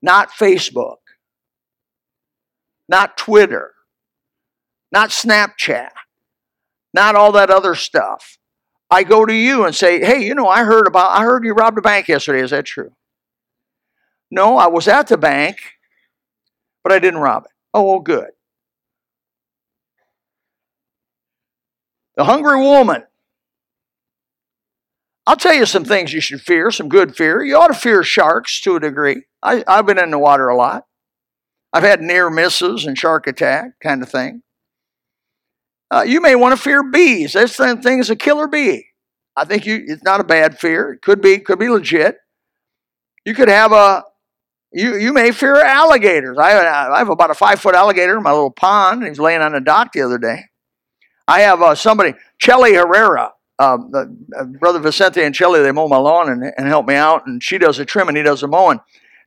not 0.00 0.30
Facebook, 0.30 0.98
not 2.88 3.16
Twitter, 3.16 3.72
not 4.92 5.10
Snapchat, 5.10 5.90
not 6.94 7.16
all 7.16 7.32
that 7.32 7.50
other 7.50 7.74
stuff. 7.74 8.38
I 8.90 9.02
go 9.04 9.24
to 9.24 9.34
you 9.34 9.64
and 9.64 9.74
say, 9.74 10.04
"Hey, 10.04 10.22
you 10.22 10.34
know, 10.34 10.46
I 10.46 10.64
heard 10.64 10.86
about 10.86 11.10
I 11.18 11.22
heard 11.24 11.44
you 11.44 11.54
robbed 11.54 11.78
a 11.78 11.82
bank 11.82 12.08
yesterday. 12.08 12.42
Is 12.42 12.50
that 12.50 12.66
true?" 12.66 12.92
No, 14.30 14.56
I 14.58 14.66
was 14.66 14.86
at 14.86 15.08
the 15.08 15.16
bank, 15.16 15.56
but 16.84 16.92
I 16.92 16.98
didn't 16.98 17.20
rob 17.20 17.44
it. 17.46 17.50
Oh, 17.74 17.82
well, 17.84 18.00
good. 18.00 18.31
The 22.16 22.24
hungry 22.24 22.60
woman. 22.60 23.04
I'll 25.26 25.36
tell 25.36 25.54
you 25.54 25.66
some 25.66 25.84
things 25.84 26.12
you 26.12 26.20
should 26.20 26.40
fear, 26.40 26.70
some 26.70 26.88
good 26.88 27.16
fear. 27.16 27.42
You 27.42 27.56
ought 27.56 27.68
to 27.68 27.74
fear 27.74 28.02
sharks 28.02 28.60
to 28.62 28.76
a 28.76 28.80
degree. 28.80 29.24
I, 29.42 29.64
have 29.68 29.86
been 29.86 29.98
in 29.98 30.10
the 30.10 30.18
water 30.18 30.48
a 30.48 30.56
lot. 30.56 30.86
I've 31.72 31.84
had 31.84 32.02
near 32.02 32.28
misses 32.28 32.84
and 32.84 32.98
shark 32.98 33.26
attack 33.26 33.80
kind 33.82 34.02
of 34.02 34.08
thing. 34.08 34.42
Uh, 35.90 36.02
you 36.02 36.20
may 36.20 36.34
want 36.34 36.56
to 36.56 36.60
fear 36.60 36.82
bees. 36.82 37.34
This 37.34 37.56
thing 37.56 37.98
is 37.98 38.10
a 38.10 38.16
killer 38.16 38.48
bee. 38.48 38.86
I 39.36 39.44
think 39.44 39.64
you, 39.64 39.82
it's 39.86 40.02
not 40.02 40.20
a 40.20 40.24
bad 40.24 40.58
fear. 40.58 40.92
It 40.92 41.02
could 41.02 41.20
be, 41.20 41.38
could 41.38 41.58
be 41.58 41.68
legit. 41.68 42.16
You 43.24 43.34
could 43.34 43.48
have 43.48 43.72
a, 43.72 44.04
you, 44.72 44.96
you 44.96 45.12
may 45.12 45.32
fear 45.32 45.62
alligators. 45.62 46.36
I, 46.38 46.90
I 46.90 46.98
have 46.98 47.08
about 47.08 47.30
a 47.30 47.34
five 47.34 47.60
foot 47.60 47.74
alligator 47.74 48.16
in 48.16 48.22
my 48.22 48.32
little 48.32 48.50
pond. 48.50 49.02
He 49.02 49.08
was 49.08 49.20
laying 49.20 49.40
on 49.40 49.52
the 49.52 49.60
dock 49.60 49.92
the 49.92 50.02
other 50.02 50.18
day. 50.18 50.46
I 51.32 51.40
have 51.40 51.62
uh, 51.62 51.74
somebody, 51.74 52.12
Chelly 52.36 52.74
Herrera, 52.74 53.32
the, 53.58 54.14
uh, 54.38 54.44
Brother 54.44 54.80
Vicente 54.80 55.22
and 55.22 55.34
Chelly, 55.34 55.62
they 55.62 55.72
mow 55.72 55.88
my 55.88 55.96
lawn 55.96 56.28
and, 56.28 56.52
and 56.58 56.66
help 56.66 56.86
me 56.86 56.94
out, 56.94 57.26
and 57.26 57.42
she 57.42 57.56
does 57.56 57.78
the 57.78 57.86
trimming, 57.86 58.16
he 58.16 58.22
does 58.22 58.42
the 58.42 58.48
mowing. 58.48 58.80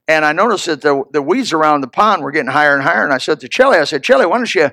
And 0.07 0.23
I 0.23 0.31
noticed 0.31 0.67
that 0.67 0.81
the, 0.81 1.03
the 1.13 1.21
weeds 1.23 1.51
around 1.51 1.81
the 1.81 1.87
pond 1.87 2.21
were 2.21 2.29
getting 2.29 2.51
higher 2.51 2.75
and 2.75 2.83
higher. 2.83 3.03
And 3.03 3.11
I 3.11 3.17
said 3.17 3.39
to 3.39 3.49
Chelly, 3.49 3.79
I 3.79 3.85
said, 3.85 4.03
Chelly, 4.03 4.27
why 4.27 4.37
don't 4.37 4.53
you, 4.53 4.69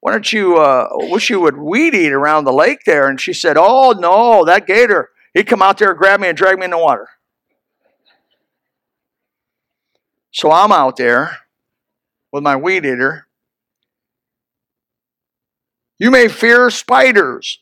why 0.00 0.12
don't 0.12 0.30
you, 0.30 0.58
uh, 0.58 0.88
wish 0.92 1.30
you 1.30 1.40
would 1.40 1.56
weed 1.56 1.94
eat 1.94 2.12
around 2.12 2.44
the 2.44 2.52
lake 2.52 2.84
there? 2.84 3.08
And 3.08 3.18
she 3.18 3.32
said, 3.32 3.56
Oh 3.58 3.92
no, 3.92 4.44
that 4.44 4.66
gator, 4.66 5.08
he'd 5.32 5.46
come 5.46 5.62
out 5.62 5.78
there, 5.78 5.94
grab 5.94 6.20
me, 6.20 6.28
and 6.28 6.36
drag 6.36 6.58
me 6.58 6.66
in 6.66 6.70
the 6.70 6.76
water. 6.76 7.08
So 10.32 10.50
I'm 10.50 10.70
out 10.70 10.98
there 10.98 11.38
with 12.30 12.42
my 12.42 12.56
weed 12.56 12.84
eater, 12.84 13.23
you 15.98 16.10
may 16.10 16.28
fear 16.28 16.70
spiders, 16.70 17.60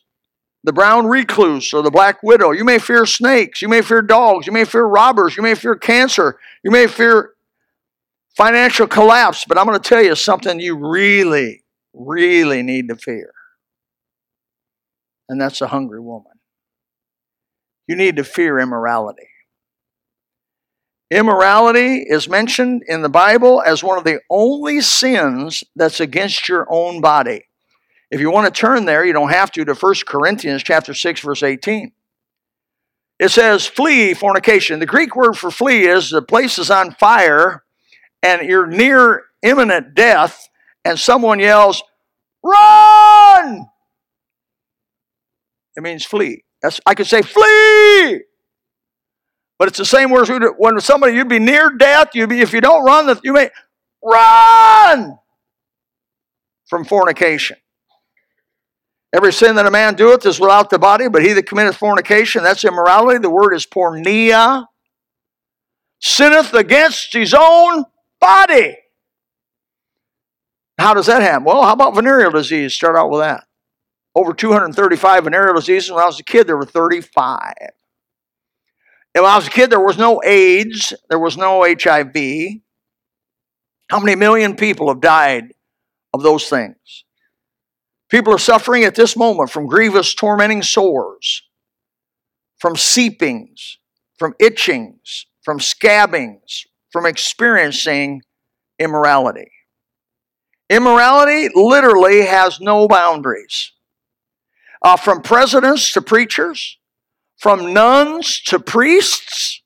the 0.63 0.73
brown 0.73 1.07
recluse 1.07 1.73
or 1.73 1.81
the 1.81 1.91
black 1.91 2.23
widow. 2.23 2.51
You 2.51 2.63
may 2.63 2.79
fear 2.79 3.05
snakes. 3.05 3.61
You 3.61 3.69
may 3.69 3.81
fear 3.81 4.01
dogs. 4.01 4.47
You 4.47 4.53
may 4.53 4.65
fear 4.65 4.85
robbers. 4.85 5.35
You 5.35 5.43
may 5.43 5.55
fear 5.55 5.75
cancer. 5.75 6.39
You 6.63 6.71
may 6.71 6.87
fear 6.87 7.33
financial 8.35 8.87
collapse. 8.87 9.45
But 9.45 9.57
I'm 9.57 9.65
going 9.65 9.79
to 9.79 9.87
tell 9.87 10.01
you 10.01 10.15
something 10.15 10.59
you 10.59 10.75
really, 10.75 11.63
really 11.93 12.63
need 12.63 12.87
to 12.89 12.95
fear. 12.95 13.33
And 15.29 15.39
that's 15.39 15.61
a 15.61 15.67
hungry 15.67 15.99
woman. 15.99 16.31
You 17.87 17.95
need 17.95 18.15
to 18.15 18.23
fear 18.23 18.59
immorality. 18.59 19.27
Immorality 21.11 22.03
is 22.07 22.27
mentioned 22.27 22.83
in 22.87 23.03
the 23.03 23.09
Bible 23.09 23.61
as 23.63 23.83
one 23.83 23.99
of 23.99 24.03
the 24.03 24.19
only 24.29 24.81
sins 24.81 25.63
that's 25.75 25.99
against 25.99 26.49
your 26.49 26.65
own 26.69 27.01
body. 27.01 27.45
If 28.13 28.21
you 28.21 28.29
want 28.29 28.45
to 28.45 28.61
turn 28.61 28.85
there, 28.85 29.03
you 29.03 29.11
don't 29.11 29.31
have 29.31 29.51
to, 29.53 29.65
to 29.65 29.73
1 29.73 29.93
Corinthians 30.05 30.61
chapter 30.61 30.93
6, 30.93 31.21
verse 31.21 31.41
18. 31.41 31.91
It 33.17 33.29
says, 33.29 33.65
flee 33.65 34.13
fornication. 34.13 34.79
The 34.79 34.85
Greek 34.85 35.15
word 35.15 35.33
for 35.33 35.49
flee 35.49 35.87
is 35.87 36.11
the 36.11 36.21
place 36.21 36.59
is 36.59 36.69
on 36.69 36.91
fire 36.91 37.63
and 38.21 38.47
you're 38.47 38.67
near 38.67 39.23
imminent 39.41 39.95
death, 39.95 40.47
and 40.85 40.99
someone 40.99 41.39
yells, 41.39 41.81
Run! 42.43 43.65
It 45.75 45.81
means 45.81 46.05
flee. 46.05 46.43
That's, 46.61 46.79
I 46.85 46.93
could 46.93 47.07
say 47.07 47.23
flee, 47.23 48.21
but 49.57 49.69
it's 49.69 49.79
the 49.79 49.85
same 49.85 50.11
word 50.11 50.29
when 50.59 50.79
somebody 50.81 51.15
you'd 51.15 51.29
be 51.29 51.39
near 51.39 51.71
death. 51.71 52.09
You'd 52.13 52.29
be 52.29 52.41
if 52.41 52.53
you 52.53 52.61
don't 52.61 52.85
run, 52.85 53.19
you 53.23 53.33
may 53.33 53.49
run 54.03 55.17
from 56.67 56.85
fornication. 56.85 57.57
Every 59.13 59.31
sin 59.31 59.55
that 59.55 59.67
a 59.67 59.71
man 59.71 59.93
doeth 59.93 60.25
is 60.25 60.39
without 60.39 60.71
the 60.71 60.79
body, 60.79 61.07
but 61.07 61.23
he 61.23 61.33
that 61.33 61.45
committeth 61.45 61.77
fornication, 61.77 62.41
that's 62.41 62.63
immorality. 62.63 63.19
The 63.19 63.29
word 63.29 63.53
is 63.53 63.65
porneia. 63.65 64.65
Sinneth 65.99 66.53
against 66.55 67.13
his 67.13 67.35
own 67.37 67.85
body. 68.19 68.75
How 70.79 70.95
does 70.95 71.05
that 71.05 71.21
happen? 71.21 71.43
Well, 71.43 71.61
how 71.61 71.73
about 71.73 71.93
venereal 71.93 72.31
disease? 72.31 72.73
Start 72.73 72.95
out 72.95 73.11
with 73.11 73.21
that. 73.21 73.45
Over 74.15 74.33
235 74.33 75.23
venereal 75.23 75.55
diseases. 75.55 75.91
When 75.91 76.01
I 76.01 76.07
was 76.07 76.19
a 76.19 76.23
kid, 76.23 76.47
there 76.47 76.57
were 76.57 76.65
35. 76.65 77.53
When 79.13 79.25
I 79.25 79.35
was 79.35 79.47
a 79.47 79.51
kid, 79.51 79.69
there 79.69 79.79
was 79.79 79.97
no 79.97 80.21
AIDS, 80.23 80.91
there 81.09 81.19
was 81.19 81.37
no 81.37 81.61
HIV. 81.63 82.15
How 83.89 83.99
many 83.99 84.15
million 84.15 84.55
people 84.55 84.87
have 84.87 85.01
died 85.01 85.53
of 86.13 86.23
those 86.23 86.49
things? 86.49 87.05
People 88.13 88.31
are 88.31 88.37
suffering 88.37 88.83
at 88.83 88.93
this 88.93 89.17
moment 89.17 89.49
from 89.49 89.65
grievous, 89.65 90.13
tormenting 90.13 90.61
sores, 90.61 91.41
from 92.59 92.75
seepings, 92.75 93.77
from 94.19 94.35
itchings, 94.39 95.25
from 95.41 95.57
scabbings, 95.57 96.67
from 96.91 97.07
experiencing 97.07 98.21
immorality. 98.77 99.49
Immorality 100.69 101.49
literally 101.55 102.21
has 102.21 102.61
no 102.61 102.87
boundaries. 102.87 103.71
Uh, 104.83 104.95
from 104.95 105.23
presidents 105.23 105.91
to 105.93 105.99
preachers, 105.99 106.77
from 107.37 107.73
nuns 107.73 108.39
to 108.41 108.59
priests, 108.59 109.63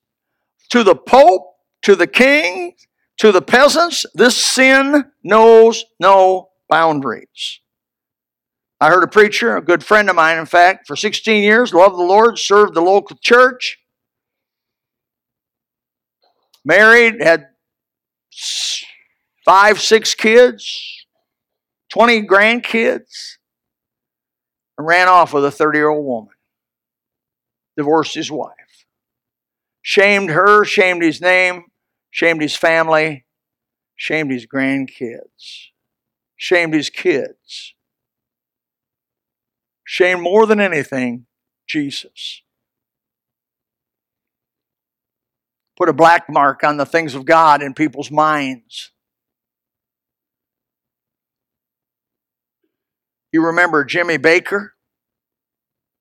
to 0.69 0.85
the 0.85 0.95
pope, 0.95 1.53
to 1.81 1.97
the 1.97 2.07
king, 2.07 2.75
to 3.17 3.33
the 3.33 3.41
peasants, 3.41 4.05
this 4.13 4.37
sin 4.37 5.03
knows 5.21 5.83
no 5.99 6.51
boundaries. 6.69 7.59
I 8.79 8.89
heard 8.89 9.03
a 9.03 9.07
preacher, 9.07 9.57
a 9.57 9.61
good 9.61 9.83
friend 9.83 10.09
of 10.09 10.15
mine, 10.15 10.37
in 10.37 10.45
fact, 10.45 10.85
for 10.85 10.95
16 10.95 11.41
years, 11.41 11.73
loved 11.73 11.95
the 11.95 12.03
Lord, 12.03 12.37
served 12.37 12.75
the 12.75 12.81
local 12.81 13.17
church, 13.17 13.79
married, 16.63 17.21
had 17.21 17.47
five, 19.43 19.81
six 19.81 20.13
kids, 20.13 21.05
20 21.89 22.27
grandkids, 22.27 23.37
and 24.77 24.85
ran 24.85 25.07
off 25.07 25.33
with 25.33 25.45
a 25.45 25.51
30 25.51 25.79
year 25.79 25.89
old 25.89 26.05
woman. 26.05 26.33
Divorced 27.75 28.13
his 28.13 28.29
wife. 28.29 28.85
Shamed 29.81 30.29
her, 30.31 30.65
shamed 30.65 31.01
his 31.01 31.21
name, 31.21 31.65
shamed 32.11 32.41
his 32.41 32.55
family, 32.55 33.25
shamed 33.95 34.31
his 34.31 34.45
grandkids, 34.45 35.69
shamed 36.35 36.73
his 36.73 36.89
kids, 36.89 37.73
shamed 39.87 40.21
more 40.21 40.45
than 40.45 40.59
anything 40.59 41.25
Jesus. 41.65 42.41
Put 45.77 45.87
a 45.87 45.93
black 45.93 46.29
mark 46.29 46.63
on 46.63 46.75
the 46.75 46.85
things 46.85 47.15
of 47.15 47.23
God 47.23 47.63
in 47.63 47.73
people's 47.73 48.11
minds. 48.11 48.91
You 53.31 53.45
remember 53.45 53.85
Jimmy 53.85 54.17
Bakker? 54.17 54.71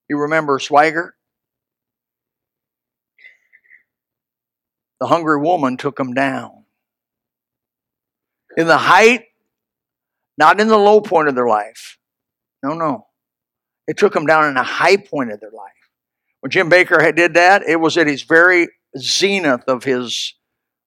You 0.08 0.18
remember 0.18 0.58
Swaggart? 0.58 1.10
The 4.98 5.06
hungry 5.06 5.40
woman 5.40 5.76
took 5.76 6.00
him 6.00 6.12
down. 6.12 6.64
In 8.56 8.66
the 8.66 8.78
height, 8.78 9.26
not 10.38 10.60
in 10.60 10.66
the 10.66 10.78
low 10.78 11.00
point 11.00 11.28
of 11.28 11.34
their 11.36 11.46
life. 11.46 11.98
No, 12.64 12.74
no. 12.74 13.05
It 13.86 13.96
took 13.96 14.14
him 14.14 14.26
down 14.26 14.48
in 14.48 14.56
a 14.56 14.62
high 14.62 14.96
point 14.96 15.32
of 15.32 15.40
their 15.40 15.50
life. 15.50 15.72
When 16.40 16.50
Jim 16.50 16.70
Bakker 16.70 17.00
had 17.00 17.16
did 17.16 17.34
that, 17.34 17.62
it 17.62 17.76
was 17.76 17.96
at 17.96 18.06
his 18.06 18.22
very 18.22 18.68
zenith 18.98 19.64
of 19.68 19.84
his 19.84 20.34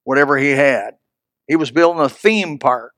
whatever 0.03 0.37
he 0.37 0.51
had. 0.51 0.95
He 1.47 1.55
was 1.55 1.71
building 1.71 2.01
a 2.01 2.09
theme 2.09 2.59
park. 2.59 2.93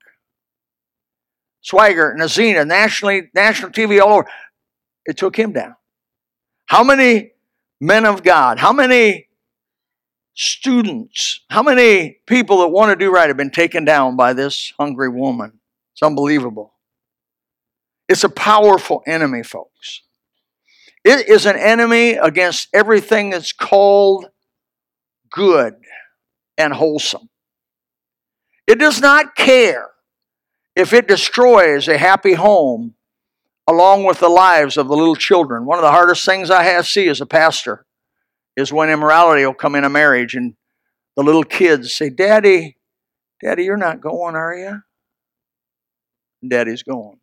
Swaggart 1.63 2.12
and 2.13 2.22
Azina, 2.22 2.65
nationally, 2.65 3.29
national 3.36 3.72
TV 3.72 4.01
all 4.01 4.13
over. 4.13 4.27
It 5.05 5.17
took 5.17 5.36
him 5.36 5.53
down. 5.53 5.75
How 6.65 6.84
many 6.84 7.31
men 7.79 8.05
of 8.05 8.24
God, 8.24 8.60
how 8.60 8.74
many 8.74 9.27
students, 10.34 11.41
how 11.50 11.62
many 11.62 12.20
people 12.27 12.60
that 12.60 12.70
want 12.70 12.91
to 12.91 12.96
do 12.96 13.12
right 13.12 13.27
have 13.27 13.38
been 13.38 13.51
taken 13.51 13.86
down 13.86 14.15
by 14.15 14.34
this 14.34 14.74
hungry 14.79 15.10
woman? 15.10 15.59
It's 15.94 16.01
unbelievable. 16.01 16.71
It's 18.09 18.24
a 18.24 18.29
powerful 18.29 19.03
enemy, 19.07 19.44
folks. 19.44 20.01
It 21.03 21.27
is 21.27 21.46
an 21.46 21.55
enemy 21.55 22.11
against 22.11 22.68
everything 22.74 23.31
that's 23.31 23.53
called 23.53 24.27
good 25.31 25.75
and 26.57 26.74
wholesome. 26.74 27.29
It 28.68 28.79
does 28.79 29.01
not 29.01 29.35
care 29.35 29.90
if 30.75 30.94
it 30.94 31.07
destroys 31.07 31.87
a 31.87 31.98
happy 31.98 32.33
home 32.33 32.96
along 33.68 34.03
with 34.03 34.20
the 34.20 34.29
lives 34.29 34.77
of 34.77 34.87
the 34.87 34.96
little 34.96 35.16
children. 35.16 35.66
One 35.66 35.77
of 35.77 35.83
the 35.83 35.92
hardest 35.92 36.25
things 36.25 36.50
I 36.50 36.64
have 36.64 36.87
see 36.87 37.07
as 37.07 37.22
a 37.22 37.25
pastor 37.25 37.85
is 38.57 38.72
when 38.72 38.90
immorality 38.90 39.46
will 39.46 39.53
come 39.53 39.75
in 39.75 39.83
a 39.83 39.90
marriage 39.90 40.35
and 40.35 40.55
the 41.16 41.24
little 41.24 41.44
kids 41.44 41.94
say, 41.94 42.09
Daddy, 42.09 42.77
Daddy, 43.42 43.64
you're 43.64 43.77
not 43.77 44.01
going, 44.01 44.35
are 44.35 44.55
you? 44.55 44.81
Daddy's 46.48 46.83
going. 46.83 47.21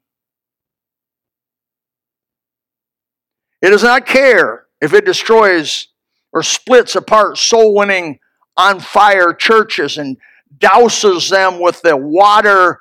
It 3.60 3.70
does 3.70 3.82
not 3.82 4.06
care 4.06 4.66
if 4.80 4.92
it 4.92 5.04
destroys 5.04 5.88
or 6.32 6.42
splits 6.42 6.94
apart 6.94 7.38
soul 7.38 7.74
winning, 7.74 8.20
on 8.58 8.80
fire 8.80 9.32
churches 9.32 9.96
and 9.96 10.18
douses 10.58 11.30
them 11.30 11.60
with 11.60 11.80
the 11.82 11.96
water 11.96 12.80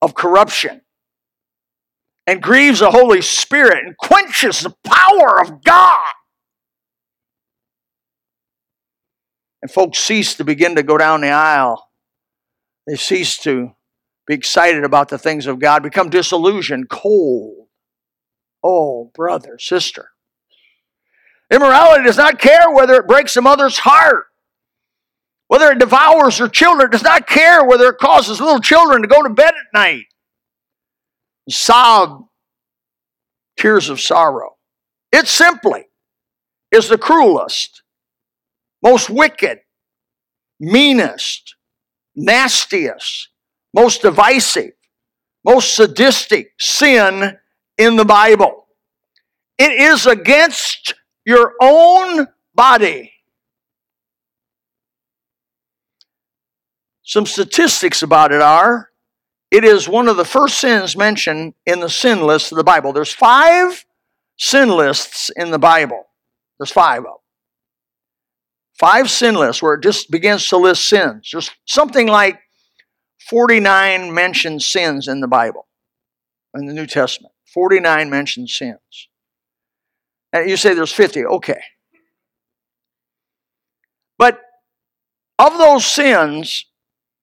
of 0.00 0.14
corruption 0.14 0.80
and 2.26 2.40
grieves 2.40 2.78
the 2.78 2.90
Holy 2.90 3.20
Spirit 3.20 3.84
and 3.84 3.96
quenches 3.96 4.60
the 4.60 4.74
power 4.84 5.40
of 5.40 5.64
God. 5.64 6.12
And 9.60 9.70
folks 9.70 9.98
cease 9.98 10.34
to 10.34 10.44
begin 10.44 10.76
to 10.76 10.84
go 10.84 10.96
down 10.96 11.20
the 11.20 11.30
aisle. 11.30 11.90
They 12.86 12.94
cease 12.94 13.36
to 13.38 13.72
be 14.26 14.34
excited 14.34 14.84
about 14.84 15.08
the 15.08 15.18
things 15.18 15.46
of 15.46 15.58
God, 15.58 15.82
become 15.82 16.10
disillusioned, 16.10 16.88
cold. 16.88 17.66
Oh, 18.62 19.10
brother, 19.14 19.58
sister. 19.58 20.10
Immorality 21.50 22.04
does 22.04 22.16
not 22.16 22.38
care 22.38 22.70
whether 22.70 22.94
it 22.94 23.06
breaks 23.06 23.36
a 23.36 23.42
mother's 23.42 23.78
heart, 23.78 24.26
whether 25.46 25.70
it 25.70 25.78
devours 25.78 26.38
her 26.38 26.48
children, 26.48 26.88
it 26.88 26.92
does 26.92 27.02
not 27.02 27.26
care 27.26 27.64
whether 27.64 27.88
it 27.88 27.98
causes 27.98 28.40
little 28.40 28.60
children 28.60 29.00
to 29.02 29.08
go 29.08 29.22
to 29.22 29.30
bed 29.30 29.54
at 29.54 29.78
night 29.78 30.06
and 31.46 31.54
sob 31.54 32.26
tears 33.56 33.88
of 33.88 34.00
sorrow. 34.00 34.56
It 35.10 35.26
simply 35.26 35.86
is 36.70 36.88
the 36.88 36.98
cruelest, 36.98 37.82
most 38.82 39.08
wicked, 39.08 39.60
meanest, 40.60 41.56
nastiest, 42.14 43.30
most 43.74 44.02
divisive, 44.02 44.72
most 45.44 45.74
sadistic 45.74 46.52
sin 46.58 47.38
in 47.78 47.96
the 47.96 48.04
Bible. 48.04 48.66
It 49.56 49.72
is 49.72 50.06
against 50.06 50.94
your 51.24 51.54
own 51.60 52.26
body. 52.54 53.12
Some 57.02 57.24
statistics 57.24 58.02
about 58.02 58.32
it 58.32 58.42
are 58.42 58.90
it 59.50 59.64
is 59.64 59.88
one 59.88 60.08
of 60.08 60.16
the 60.16 60.26
first 60.26 60.60
sins 60.60 60.96
mentioned 60.96 61.54
in 61.64 61.80
the 61.80 61.88
sin 61.88 62.26
list 62.26 62.52
of 62.52 62.58
the 62.58 62.64
Bible. 62.64 62.92
There's 62.92 63.12
five 63.12 63.84
sin 64.36 64.68
lists 64.68 65.30
in 65.34 65.50
the 65.50 65.58
Bible. 65.58 66.04
There's 66.58 66.70
five 66.70 66.98
of 66.98 67.04
them. 67.04 67.14
Five 68.78 69.10
sin 69.10 69.34
lists 69.34 69.62
where 69.62 69.74
it 69.74 69.82
just 69.82 70.10
begins 70.10 70.46
to 70.48 70.56
list 70.56 70.86
sins. 70.86 71.30
There's 71.32 71.50
something 71.64 72.06
like 72.06 72.38
49 73.30 74.12
mentioned 74.12 74.62
sins 74.62 75.08
in 75.08 75.20
the 75.20 75.28
Bible, 75.28 75.66
in 76.54 76.66
the 76.66 76.74
New 76.74 76.86
Testament. 76.86 77.32
49 77.52 78.10
mentioned 78.10 78.50
sins. 78.50 79.08
And 80.32 80.48
you 80.48 80.56
say 80.56 80.74
there's 80.74 80.92
50. 80.92 81.24
Okay. 81.24 81.60
But 84.18 84.40
of 85.38 85.56
those 85.56 85.86
sins, 85.86 86.66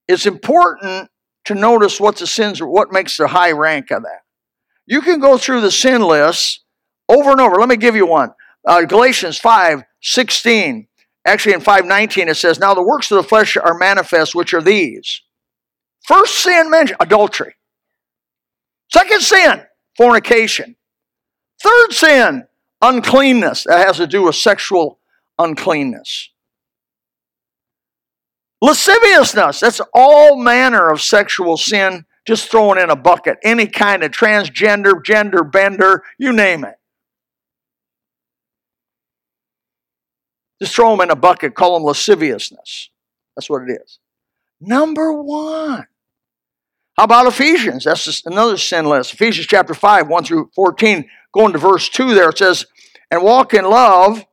it's 0.08 0.26
important 0.26 1.10
to 1.44 1.54
notice 1.54 2.00
what 2.00 2.16
the 2.16 2.26
sins 2.26 2.60
are, 2.60 2.66
what 2.66 2.92
makes 2.92 3.16
the 3.16 3.28
high 3.28 3.52
rank 3.52 3.90
of 3.90 4.02
that. 4.02 4.22
You 4.86 5.00
can 5.00 5.20
go 5.20 5.36
through 5.38 5.60
the 5.60 5.70
sin 5.70 6.02
list 6.02 6.64
over 7.08 7.30
and 7.30 7.40
over. 7.40 7.56
Let 7.56 7.68
me 7.68 7.76
give 7.76 7.96
you 7.96 8.06
one. 8.06 8.30
Uh, 8.66 8.82
Galatians 8.82 9.38
5 9.38 9.82
16. 10.02 10.88
Actually, 11.26 11.54
in 11.54 11.60
519, 11.60 12.28
it 12.28 12.36
says, 12.36 12.58
Now 12.58 12.72
the 12.72 12.82
works 12.82 13.10
of 13.10 13.16
the 13.16 13.28
flesh 13.28 13.56
are 13.56 13.74
manifest, 13.74 14.34
which 14.34 14.54
are 14.54 14.62
these. 14.62 15.22
First 16.04 16.38
sin 16.38 16.70
mentioned, 16.70 16.98
adultery. 17.00 17.54
Second 18.92 19.20
sin, 19.20 19.65
fornication. 19.96 20.76
Third 21.62 21.92
sin, 21.92 22.46
uncleanness. 22.82 23.64
That 23.64 23.86
has 23.86 23.96
to 23.96 24.06
do 24.06 24.24
with 24.24 24.34
sexual 24.36 24.98
uncleanness. 25.38 26.30
Lasciviousness. 28.62 29.60
That's 29.60 29.80
all 29.92 30.36
manner 30.36 30.88
of 30.88 31.00
sexual 31.02 31.56
sin 31.56 32.04
just 32.26 32.50
thrown 32.50 32.78
in 32.78 32.90
a 32.90 32.96
bucket. 32.96 33.38
Any 33.42 33.66
kind 33.66 34.02
of 34.02 34.10
transgender, 34.10 35.02
gender 35.04 35.44
bender, 35.44 36.02
you 36.18 36.32
name 36.32 36.64
it. 36.64 36.74
Just 40.60 40.74
throw 40.74 40.90
them 40.90 41.02
in 41.02 41.10
a 41.10 41.16
bucket, 41.16 41.54
call 41.54 41.74
them 41.74 41.84
lasciviousness. 41.84 42.90
That's 43.36 43.50
what 43.50 43.68
it 43.68 43.78
is. 43.84 43.98
Number 44.60 45.12
one. 45.12 45.86
How 46.96 47.04
about 47.04 47.26
Ephesians? 47.26 47.84
That's 47.84 48.24
another 48.24 48.56
sin 48.56 48.86
list. 48.86 49.12
Ephesians 49.12 49.46
chapter 49.46 49.74
5, 49.74 50.08
1 50.08 50.24
through 50.24 50.50
14. 50.54 51.08
Going 51.32 51.52
to 51.52 51.58
verse 51.58 51.90
2 51.90 52.14
there, 52.14 52.30
it 52.30 52.38
says, 52.38 52.64
And 53.10 53.22
walk 53.22 53.52
in 53.52 53.64
love. 53.66 54.24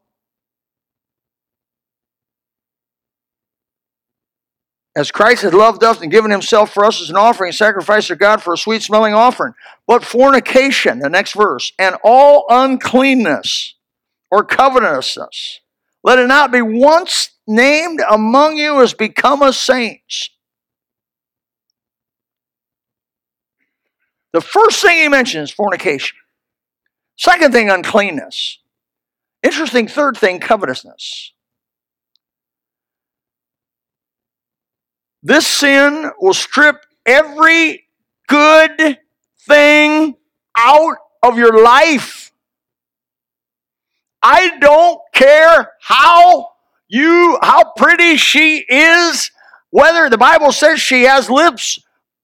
As 4.95 5.12
Christ 5.12 5.41
had 5.41 5.56
loved 5.56 5.84
us 5.84 6.02
and 6.02 6.12
given 6.12 6.32
himself 6.32 6.71
for 6.71 6.86
us 6.86 7.02
as 7.02 7.10
an 7.10 7.17
offering, 7.17 7.52
sacrifice 7.52 8.08
to 8.08 8.15
God 8.15 8.41
for 8.41 8.54
a 8.54 8.58
sweet 8.58 8.84
smelling 8.84 9.15
offering. 9.15 9.56
But 9.88 10.06
fornication, 10.06 10.99
the 10.99 11.10
next 11.10 11.34
verse, 11.34 11.73
and 11.80 11.97
all 12.04 12.45
uncleanness 12.47 13.73
or 14.32 14.45
covetousness, 14.45 15.60
let 16.04 16.19
it 16.19 16.28
not 16.28 16.52
be 16.52 16.62
once 16.62 17.32
named 17.47 18.02
among 18.10 18.58
you 18.58 18.82
as 18.82 18.93
become 18.93 19.41
a 19.41 19.52
saints. 19.52 20.30
The 24.34 24.41
first 24.41 24.82
thing 24.82 24.98
he 24.98 25.08
mentions 25.08 25.52
fornication. 25.52 26.17
Second 27.17 27.54
thing, 27.54 27.69
uncleanness. 27.69 28.60
Interesting 29.43 29.88
third 29.88 30.17
thing, 30.17 30.39
covetousness. 30.39 31.34
This 35.22 35.46
sin 35.48 36.12
will 36.19 36.34
strip 36.34 36.86
every 37.06 37.84
good 38.28 39.00
thing 39.48 40.15
out 40.58 40.98
of 41.22 41.38
your 41.38 41.63
life. 41.63 42.34
I 44.22 44.58
don't 44.58 45.00
care 45.13 45.72
how 45.82 46.50
you 46.88 47.38
how 47.41 47.72
pretty 47.76 48.17
she 48.17 48.65
is, 48.67 49.32
whether 49.69 50.10
the 50.10 50.17
Bible 50.17 50.52
says 50.52 50.82
she 50.82 51.04
has 51.04 51.30
lips 51.30 51.80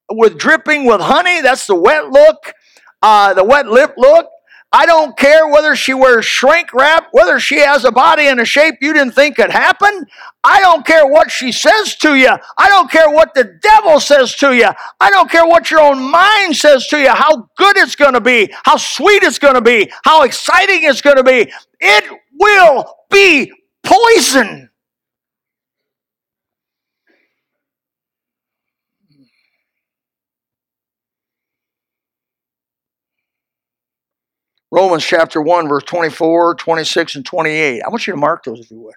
with 0.10 0.38
dripping 0.38 0.86
with 0.86 1.02
honey, 1.02 1.42
that's 1.42 1.68
the 1.68 1.76
wet 1.76 2.10
look, 2.10 2.54
uh, 3.02 3.34
the 3.34 3.44
wet 3.44 3.68
lip 3.68 3.94
look. 3.98 4.28
I 4.72 4.86
don't 4.86 5.18
care 5.18 5.48
whether 5.48 5.76
she 5.76 5.96
wears 5.96 6.26
shrink 6.26 6.74
wrap, 6.76 7.08
whether 7.12 7.40
she 7.40 7.58
has 7.58 7.86
a 7.86 7.92
body 7.92 8.28
and 8.28 8.40
a 8.40 8.46
shape 8.46 8.76
you 8.82 8.94
didn't 8.94 9.14
think 9.14 9.38
could 9.38 9.50
happen. 9.50 10.06
I 10.44 10.60
don't 10.60 10.86
care 10.86 11.08
what 11.08 11.32
she 11.32 11.52
says 11.52 11.96
to 11.98 12.14
you. 12.14 12.30
I 12.58 12.70
don't 12.70 12.90
care 12.92 13.10
what 13.10 13.34
the 13.34 13.58
devil 13.64 14.00
says 14.00 14.36
to 14.36 14.54
you. 14.54 14.70
I 15.00 15.10
don't 15.10 15.30
care 15.30 15.48
what 15.48 15.72
your 15.72 15.80
own 15.80 16.12
mind 16.12 16.56
says 16.56 16.86
to 16.88 17.00
you, 17.00 17.10
how 17.10 17.50
good 17.58 17.78
it's 17.78 17.96
going 17.96 18.14
to 18.14 18.22
be, 18.22 18.54
how 18.64 18.78
sweet 18.78 19.24
it's 19.24 19.40
going 19.40 19.56
to 19.56 19.62
be, 19.62 19.92
how 20.04 20.22
exciting 20.22 20.84
it's 20.84 21.02
going 21.02 21.18
to 21.18 21.24
be. 21.24 21.52
It 21.80 22.04
will 22.40 22.94
be 23.10 23.52
poison. 23.84 24.69
Romans 34.72 35.04
chapter 35.04 35.42
1, 35.42 35.68
verse 35.68 35.84
24, 35.84 36.56
26, 36.56 37.16
and 37.16 37.26
28. 37.26 37.82
I 37.82 37.90
want 37.90 38.06
you 38.06 38.14
to 38.14 38.20
mark 38.20 38.44
those 38.44 38.60
if 38.60 38.72
you 38.72 38.80
would. 38.82 38.96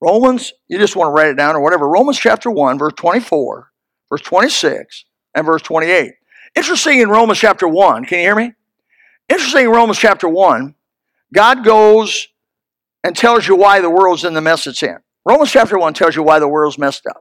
Romans, 0.00 0.52
you 0.68 0.78
just 0.78 0.96
want 0.96 1.08
to 1.08 1.12
write 1.12 1.28
it 1.28 1.36
down 1.36 1.56
or 1.56 1.60
whatever. 1.60 1.88
Romans 1.88 2.18
chapter 2.18 2.50
1, 2.50 2.78
verse 2.78 2.92
24, 2.96 3.70
verse 4.08 4.20
26, 4.22 5.04
and 5.34 5.46
verse 5.46 5.62
28. 5.62 6.12
Interesting 6.54 7.00
in 7.00 7.08
Romans 7.08 7.38
chapter 7.38 7.68
1, 7.68 8.04
can 8.06 8.18
you 8.18 8.24
hear 8.24 8.34
me? 8.34 8.52
Interesting 9.28 9.64
in 9.64 9.70
Romans 9.70 9.98
chapter 9.98 10.28
1, 10.28 10.74
God 11.32 11.64
goes 11.64 12.28
and 13.04 13.16
tells 13.16 13.46
you 13.46 13.54
why 13.54 13.80
the 13.80 13.90
world's 13.90 14.24
in 14.24 14.34
the 14.34 14.40
mess 14.40 14.66
it's 14.66 14.82
in. 14.82 14.98
Romans 15.24 15.52
chapter 15.52 15.78
1 15.78 15.94
tells 15.94 16.16
you 16.16 16.22
why 16.22 16.38
the 16.38 16.48
world's 16.48 16.78
messed 16.78 17.06
up. 17.06 17.20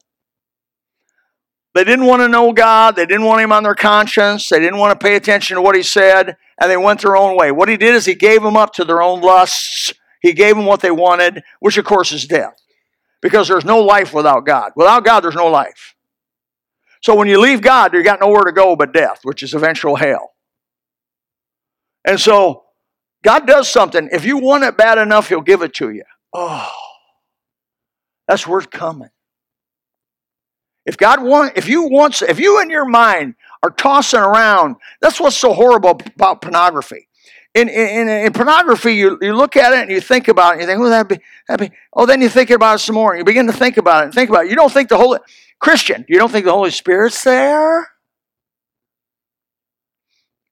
They 1.75 1.83
didn't 1.83 2.05
want 2.05 2.21
to 2.23 2.27
know 2.27 2.53
God. 2.53 2.95
They 2.95 3.05
didn't 3.05 3.25
want 3.25 3.41
Him 3.41 3.51
on 3.51 3.61
their 3.61 3.75
conscience. 3.75 4.49
They 4.49 4.59
didn't 4.59 4.79
want 4.79 4.99
to 4.99 5.03
pay 5.03 5.15
attention 5.15 5.55
to 5.55 5.61
what 5.61 5.75
He 5.75 5.83
said, 5.83 6.35
and 6.59 6.71
they 6.71 6.77
went 6.77 7.01
their 7.01 7.15
own 7.15 7.37
way. 7.37 7.51
What 7.51 7.69
He 7.69 7.77
did 7.77 7.95
is 7.95 8.05
He 8.05 8.15
gave 8.15 8.41
them 8.41 8.57
up 8.57 8.73
to 8.73 8.85
their 8.85 9.01
own 9.01 9.21
lusts. 9.21 9.93
He 10.21 10.33
gave 10.33 10.55
them 10.55 10.65
what 10.65 10.81
they 10.81 10.91
wanted, 10.91 11.43
which 11.59 11.77
of 11.77 11.85
course 11.85 12.11
is 12.11 12.25
death. 12.25 12.59
Because 13.21 13.47
there's 13.47 13.65
no 13.65 13.81
life 13.81 14.13
without 14.13 14.45
God. 14.45 14.71
Without 14.75 15.03
God, 15.03 15.21
there's 15.21 15.35
no 15.35 15.47
life. 15.47 15.95
So 17.01 17.15
when 17.15 17.27
you 17.27 17.39
leave 17.39 17.61
God, 17.61 17.93
you 17.93 18.03
got 18.03 18.19
nowhere 18.19 18.43
to 18.43 18.51
go 18.51 18.75
but 18.75 18.93
death, 18.93 19.19
which 19.23 19.43
is 19.43 19.53
eventual 19.53 19.95
hell. 19.95 20.33
And 22.05 22.19
so 22.19 22.63
God 23.23 23.45
does 23.45 23.69
something. 23.69 24.09
If 24.11 24.25
you 24.25 24.37
want 24.37 24.63
it 24.63 24.77
bad 24.77 24.97
enough, 24.97 25.29
He'll 25.29 25.41
give 25.41 25.61
it 25.61 25.73
to 25.75 25.91
you. 25.91 26.03
Oh, 26.33 26.71
that's 28.27 28.47
worth 28.47 28.69
coming. 28.69 29.09
If 30.85 30.97
God 30.97 31.21
want, 31.21 31.57
if 31.57 31.67
you 31.67 31.89
want, 31.89 32.21
if 32.21 32.39
you 32.39 32.61
in 32.61 32.69
your 32.69 32.85
mind 32.85 33.35
are 33.63 33.71
tossing 33.71 34.19
around, 34.19 34.75
that's 35.01 35.19
what's 35.19 35.35
so 35.35 35.53
horrible 35.53 35.99
about 36.15 36.41
pornography. 36.41 37.07
In, 37.53 37.69
in, 37.69 38.07
in, 38.07 38.33
pornography, 38.33 38.93
you, 38.93 39.17
you 39.21 39.33
look 39.33 39.55
at 39.55 39.73
it 39.73 39.79
and 39.79 39.91
you 39.91 39.99
think 39.99 40.27
about 40.27 40.51
it, 40.51 40.53
and 40.53 40.61
you 40.61 40.67
think, 40.67 40.79
well, 40.79 40.91
that'd 40.91 41.07
be, 41.07 41.23
that'd 41.47 41.69
be, 41.69 41.75
oh, 41.93 42.05
then 42.05 42.21
you 42.21 42.29
think 42.29 42.51
about 42.51 42.75
it 42.75 42.79
some 42.79 42.95
more, 42.95 43.13
and 43.13 43.19
you 43.19 43.25
begin 43.25 43.47
to 43.47 43.53
think 43.53 43.77
about 43.77 44.03
it 44.03 44.05
and 44.05 44.13
think 44.13 44.29
about 44.29 44.45
it. 44.45 44.49
You 44.49 44.55
don't 44.55 44.71
think 44.71 44.89
the 44.89 44.97
Holy, 44.97 45.19
Christian, 45.59 46.05
you 46.07 46.19
don't 46.19 46.31
think 46.31 46.45
the 46.45 46.51
Holy 46.51 46.69
Spirit's 46.69 47.23
there? 47.23 47.89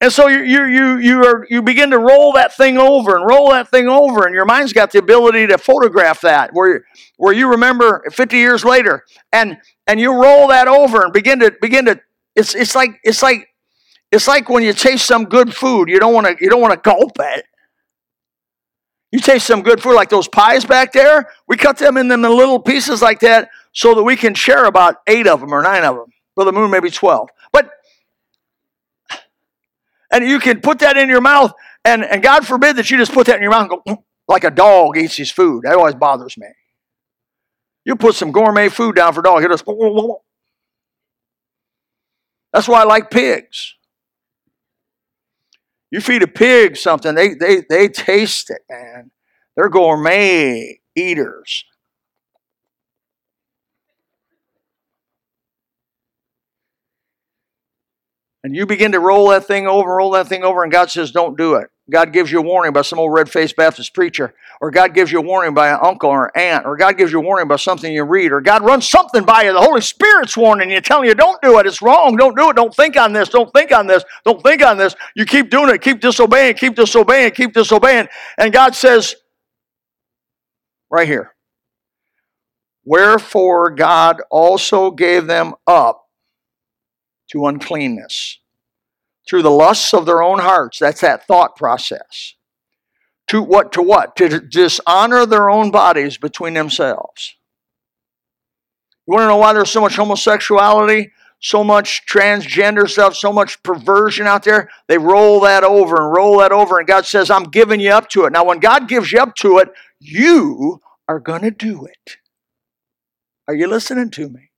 And 0.02 0.12
so 0.12 0.28
you, 0.28 0.42
you, 0.42 0.66
you, 0.66 0.98
you, 0.98 1.24
are, 1.24 1.48
you 1.50 1.62
begin 1.62 1.90
to 1.92 2.00
roll 2.00 2.34
that 2.34 2.56
thing 2.56 2.78
over 2.78 3.16
and 3.16 3.26
roll 3.26 3.52
that 3.52 3.70
thing 3.70 3.88
over, 3.88 4.26
and 4.26 4.36
your 4.36 4.46
mind's 4.46 4.74
got 4.74 4.92
the 4.92 5.00
ability 5.00 5.48
to 5.48 5.58
photograph 5.58 6.22
that, 6.22 6.52
where, 6.54 6.86
where 7.18 7.34
you 7.34 7.50
remember 7.50 8.04
50 8.12 8.36
years 8.36 8.66
later, 8.66 9.06
and, 9.32 9.58
and 9.88 10.00
you 10.00 10.14
roll 10.14 10.50
that 10.50 10.68
over 10.68 11.02
and 11.02 11.14
begin 11.14 11.40
to 11.40 11.56
begin 11.62 11.86
to. 11.86 12.00
It's, 12.36 12.54
it's 12.54 12.76
like 12.76 13.00
it's 13.04 13.24
like 13.24 13.48
it's 14.12 14.28
like 14.28 14.50
when 14.50 14.64
you 14.64 14.74
taste 14.74 15.06
some 15.06 15.26
good 15.26 15.56
food, 15.56 15.90
you 15.90 16.00
don't 16.00 16.14
want 16.14 16.28
to 16.28 16.36
you 16.40 16.50
don't 16.50 16.62
want 16.62 16.74
to 16.74 16.80
gulp 16.80 17.14
it. 17.20 17.46
You 19.12 19.20
taste 19.20 19.48
some 19.48 19.62
good 19.62 19.82
food 19.82 19.96
like 19.96 20.10
those 20.10 20.28
pies 20.28 20.66
back 20.66 20.92
there. 20.92 21.30
We 21.48 21.56
cut 21.56 21.78
them 21.78 21.96
in 21.96 22.10
them 22.10 22.26
in 22.26 22.36
little 22.36 22.60
pieces 22.60 23.02
like 23.02 23.22
that 23.22 23.50
so 23.72 23.96
that 23.96 24.04
we 24.04 24.16
can 24.18 24.34
share 24.34 24.66
about 24.66 24.98
eight 25.08 25.28
of 25.28 25.40
them 25.40 25.54
or 25.54 25.62
nine 25.62 25.84
of 25.86 25.96
them. 25.96 26.08
Brother 26.36 26.52
Moon, 26.52 26.70
maybe 26.70 26.90
twelve. 26.90 27.30
But 27.52 27.72
and 30.12 30.28
you 30.28 30.40
can 30.40 30.62
put 30.62 30.80
that 30.80 30.98
in 30.98 31.10
your 31.10 31.22
mouth, 31.22 31.54
and, 31.84 32.04
and 32.04 32.22
God 32.22 32.46
forbid 32.46 32.76
that 32.78 32.90
you 32.92 32.98
just 32.98 33.14
put 33.14 33.28
that 33.28 33.38
in 33.38 33.42
your 33.42 33.52
mouth 33.52 33.70
and 33.70 33.70
go, 33.70 33.82
mm, 33.88 34.04
like 34.28 34.44
a 34.44 34.52
dog 34.52 34.98
eats 34.98 35.16
his 35.16 35.32
food. 35.32 35.64
That 35.64 35.76
always 35.76 35.96
bothers 35.96 36.38
me. 36.38 36.48
You 37.86 37.96
put 37.96 38.16
some 38.16 38.32
gourmet 38.32 38.70
food 38.70 38.96
down 38.96 39.14
for 39.14 39.22
dog, 39.22 39.44
it 39.44 39.50
just. 39.50 39.66
That's 42.56 42.70
why 42.70 42.80
I 42.80 42.86
like 42.86 43.12
pigs. 43.12 43.76
You 45.92 46.00
feed 46.00 46.24
a 46.24 46.28
pig 46.28 46.78
something, 46.78 47.14
they, 47.14 47.34
they, 47.34 47.64
they 47.70 47.90
taste 47.90 48.50
it, 48.50 48.62
man. 48.70 49.12
They're 49.58 49.68
gourmet 49.68 50.80
eaters. 50.96 51.66
And 58.42 58.56
you 58.56 58.66
begin 58.66 58.94
to 58.94 59.02
roll 59.02 59.28
that 59.30 59.46
thing 59.46 59.68
over, 59.68 59.98
roll 59.98 60.12
that 60.12 60.28
thing 60.28 60.46
over, 60.46 60.64
and 60.64 60.72
God 60.72 60.90
says, 60.90 61.12
Don't 61.12 61.38
do 61.38 61.56
it. 61.56 61.68
God 61.90 62.12
gives 62.12 62.32
you 62.32 62.40
a 62.40 62.42
warning 62.42 62.74
by 62.74 62.82
some 62.82 62.98
old 62.98 63.14
red 63.14 63.30
faced 63.30 63.56
Baptist 63.56 63.94
preacher, 63.94 64.34
or 64.60 64.72
God 64.72 64.96
gives 64.96 65.12
you 65.12 65.20
a 65.20 65.22
warning 65.22 65.54
by 65.54 65.70
an 65.70 65.80
uncle 65.84 66.10
or 66.10 66.36
aunt, 66.36 66.66
or 66.66 66.76
God 66.78 66.98
gives 66.98 67.12
you 67.12 67.20
a 67.20 67.22
warning 67.22 67.48
by 67.48 67.58
something 67.58 67.94
you 67.94 68.04
read, 68.04 68.32
or 68.32 68.42
God 68.42 68.64
runs 68.64 68.90
something 68.90 69.24
by 69.24 69.44
you. 69.44 69.54
The 69.54 69.62
Holy 69.62 69.82
Spirit's 69.82 70.36
warning 70.36 70.72
you, 70.72 70.82
telling 70.82 71.08
you, 71.08 71.14
Don't 71.14 71.40
do 71.44 71.60
it. 71.60 71.68
It's 71.68 71.84
wrong. 71.84 72.16
Don't 72.16 72.36
do 72.36 72.50
it. 72.50 72.56
Don't 72.56 72.74
think 72.74 72.98
on 72.98 73.14
this. 73.14 73.30
Don't 73.30 73.54
think 73.54 73.72
on 73.72 73.86
this. 73.86 74.04
Don't 74.24 74.42
think 74.42 74.64
on 74.64 74.78
this. 74.78 74.96
You 75.16 75.26
keep 75.26 75.52
doing 75.52 75.70
it. 75.70 75.82
Keep 75.82 76.00
disobeying. 76.02 76.56
Keep 76.56 76.76
disobeying. 76.76 77.32
Keep 77.32 77.54
disobeying. 77.54 78.08
And 78.38 78.52
God 78.52 78.74
says, 78.74 79.16
right 80.90 81.08
here, 81.08 81.36
Wherefore 82.86 83.72
God 83.72 84.22
also 84.30 84.92
gave 84.92 85.26
them 85.26 85.56
up 85.66 86.08
to 87.32 87.48
uncleanness 87.48 88.40
through 89.28 89.42
the 89.42 89.52
lusts 89.52 89.94
of 89.94 90.06
their 90.06 90.22
own 90.22 90.40
hearts. 90.40 90.80
That's 90.80 91.02
that 91.02 91.26
thought 91.28 91.56
process. 91.56 92.36
To 93.28 93.42
what? 93.42 93.72
To 93.74 93.82
what? 93.82 94.16
To 94.18 94.40
dishonor 94.40 95.26
their 95.26 95.50
own 95.50 95.72
bodies 95.72 96.18
between 96.18 96.54
themselves. 96.54 97.36
You 99.08 99.14
want 99.14 99.24
to 99.24 99.28
know 99.28 99.38
why 99.38 99.54
there's 99.54 99.72
so 99.72 99.82
much 99.82 99.96
homosexuality, 99.96 101.12
so 101.40 101.64
much 101.64 102.04
transgender 102.08 102.90
stuff, 102.90 103.16
so 103.16 103.32
much 103.32 103.62
perversion 103.62 104.26
out 104.26 104.44
there? 104.44 104.70
They 104.88 104.98
roll 104.98 105.42
that 105.42 105.64
over 105.64 105.96
and 106.02 106.16
roll 106.16 106.40
that 106.40 106.52
over, 106.52 106.80
and 106.80 106.88
God 106.88 107.06
says, 107.06 107.30
I'm 107.30 107.44
giving 107.46 107.80
you 107.80 107.92
up 107.92 108.10
to 108.10 108.26
it. 108.26 108.34
Now, 108.34 108.44
when 108.46 108.60
God 108.60 108.88
gives 108.88 109.12
you 109.12 109.20
up 109.20 109.36
to 109.36 109.60
it, 109.60 109.70
you 110.00 110.82
are 111.08 111.20
going 111.20 111.44
to 111.44 111.52
do 111.52 111.86
it. 111.86 112.18
Are 113.48 113.54
you 113.54 113.68
listening 113.68 114.10
to 114.12 114.30
me? 114.30 114.50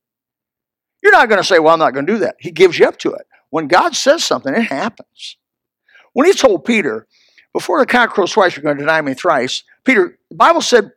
You're 1.03 1.11
not 1.11 1.29
going 1.29 1.39
to 1.39 1.47
say, 1.47 1.59
Well, 1.59 1.73
I'm 1.73 1.79
not 1.79 1.93
going 1.93 2.05
to 2.05 2.13
do 2.13 2.19
that. 2.19 2.35
He 2.39 2.51
gives 2.51 2.79
you 2.79 2.87
up 2.87 2.97
to 2.99 3.13
it. 3.13 3.26
When 3.49 3.67
God 3.67 3.95
says 3.95 4.23
something, 4.23 4.53
it 4.53 4.63
happens. 4.63 5.37
When 6.13 6.25
he 6.25 6.33
told 6.33 6.65
Peter, 6.65 7.07
Before 7.53 7.79
the 7.79 7.85
cock 7.85 8.11
crows 8.11 8.33
twice, 8.33 8.55
you're 8.55 8.63
going 8.63 8.77
to 8.77 8.83
deny 8.83 9.01
me 9.01 9.13
thrice, 9.13 9.63
Peter, 9.83 10.17
the 10.29 10.35
Bible 10.35 10.61
said, 10.61 10.91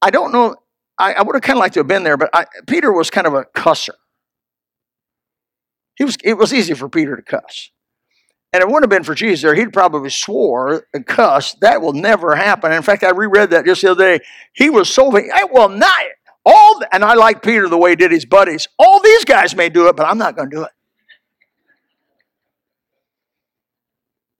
I 0.00 0.10
don't 0.10 0.32
know. 0.32 0.56
I, 0.98 1.14
I 1.14 1.22
would 1.22 1.34
have 1.34 1.42
kind 1.42 1.56
of 1.56 1.60
liked 1.60 1.74
to 1.74 1.80
have 1.80 1.88
been 1.88 2.04
there, 2.04 2.16
but 2.16 2.30
I, 2.32 2.46
Peter 2.68 2.92
was 2.92 3.10
kind 3.10 3.26
of 3.26 3.34
a 3.34 3.44
cusser. 3.56 3.94
He 5.96 6.04
was. 6.04 6.16
It 6.22 6.34
was 6.34 6.52
easy 6.52 6.74
for 6.74 6.88
Peter 6.88 7.16
to 7.16 7.22
cuss, 7.22 7.70
and 8.52 8.62
it 8.62 8.66
wouldn't 8.66 8.84
have 8.84 8.90
been 8.90 9.04
for 9.04 9.14
Jesus 9.14 9.42
there. 9.42 9.54
He'd 9.54 9.72
probably 9.72 10.10
swore 10.10 10.86
and 10.94 11.06
cussed. 11.06 11.60
That 11.60 11.82
will 11.82 11.92
never 11.92 12.34
happen. 12.34 12.72
In 12.72 12.82
fact, 12.82 13.02
I 13.04 13.10
reread 13.10 13.50
that 13.50 13.64
just 13.64 13.82
the 13.82 13.90
other 13.92 14.18
day. 14.18 14.24
He 14.52 14.70
was 14.70 14.92
so. 14.92 15.10
I 15.16 15.44
will 15.44 15.68
not. 15.68 16.00
All 16.44 16.78
the, 16.78 16.94
and 16.94 17.04
I 17.04 17.14
like 17.14 17.42
Peter 17.42 17.68
the 17.68 17.78
way 17.78 17.90
he 17.90 17.96
did 17.96 18.10
his 18.10 18.24
buddies. 18.24 18.68
All 18.78 19.00
these 19.00 19.24
guys 19.24 19.54
may 19.54 19.68
do 19.68 19.88
it, 19.88 19.96
but 19.96 20.06
I'm 20.06 20.18
not 20.18 20.34
going 20.36 20.50
to 20.50 20.56
do 20.56 20.62
it. 20.62 20.70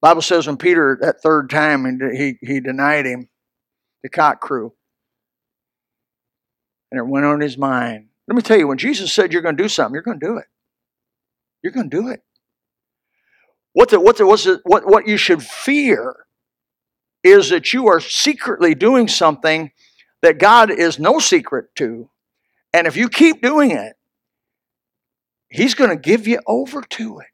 Bible 0.02 0.20
says 0.20 0.48
when 0.48 0.56
Peter 0.56 0.98
that 1.00 1.22
third 1.22 1.48
time 1.48 2.00
he 2.12 2.36
he 2.42 2.58
denied 2.60 3.06
him, 3.06 3.28
the 4.02 4.08
cock 4.08 4.40
crew, 4.40 4.74
and 6.90 6.98
it 6.98 7.06
went 7.06 7.24
on 7.24 7.40
his 7.40 7.56
mind. 7.56 8.08
Let 8.26 8.34
me 8.34 8.42
tell 8.42 8.58
you, 8.58 8.66
when 8.66 8.78
Jesus 8.78 9.12
said 9.12 9.32
you're 9.32 9.42
going 9.42 9.56
to 9.56 9.62
do 9.62 9.68
something, 9.68 9.94
you're 9.94 10.02
going 10.02 10.18
to 10.18 10.26
do 10.26 10.36
it. 10.38 10.46
You're 11.62 11.72
going 11.72 11.88
to 11.88 11.96
do 11.96 12.08
it. 12.08 12.20
What 13.74 13.90
the, 13.90 14.00
what 14.00 14.16
the, 14.18 14.26
what's 14.26 14.44
the, 14.44 14.60
what 14.64 14.86
what 14.86 15.06
you 15.06 15.16
should 15.16 15.42
fear 15.42 16.16
is 17.22 17.50
that 17.50 17.72
you 17.72 17.86
are 17.86 18.00
secretly 18.00 18.74
doing 18.74 19.06
something 19.06 19.70
that 20.20 20.38
God 20.38 20.72
is 20.72 20.98
no 20.98 21.20
secret 21.20 21.66
to, 21.76 22.10
and 22.72 22.88
if 22.88 22.96
you 22.96 23.08
keep 23.08 23.40
doing 23.40 23.70
it, 23.70 23.94
He's 25.48 25.74
going 25.74 25.90
to 25.90 25.96
give 25.96 26.26
you 26.26 26.40
over 26.46 26.82
to 26.82 27.20
it. 27.20 27.31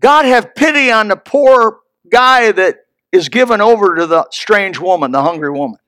God 0.00 0.24
have 0.24 0.54
pity 0.54 0.90
on 0.90 1.08
the 1.08 1.16
poor 1.16 1.80
guy 2.10 2.52
that 2.52 2.76
is 3.12 3.28
given 3.28 3.60
over 3.60 3.94
to 3.96 4.06
the 4.06 4.26
strange 4.30 4.78
woman, 4.78 5.10
the 5.10 5.22
hungry 5.22 5.50
woman. 5.50 5.78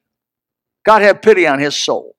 God 0.85 1.03
have 1.03 1.21
pity 1.21 1.47
on 1.47 1.59
his 1.59 1.77
soul. 1.77 2.17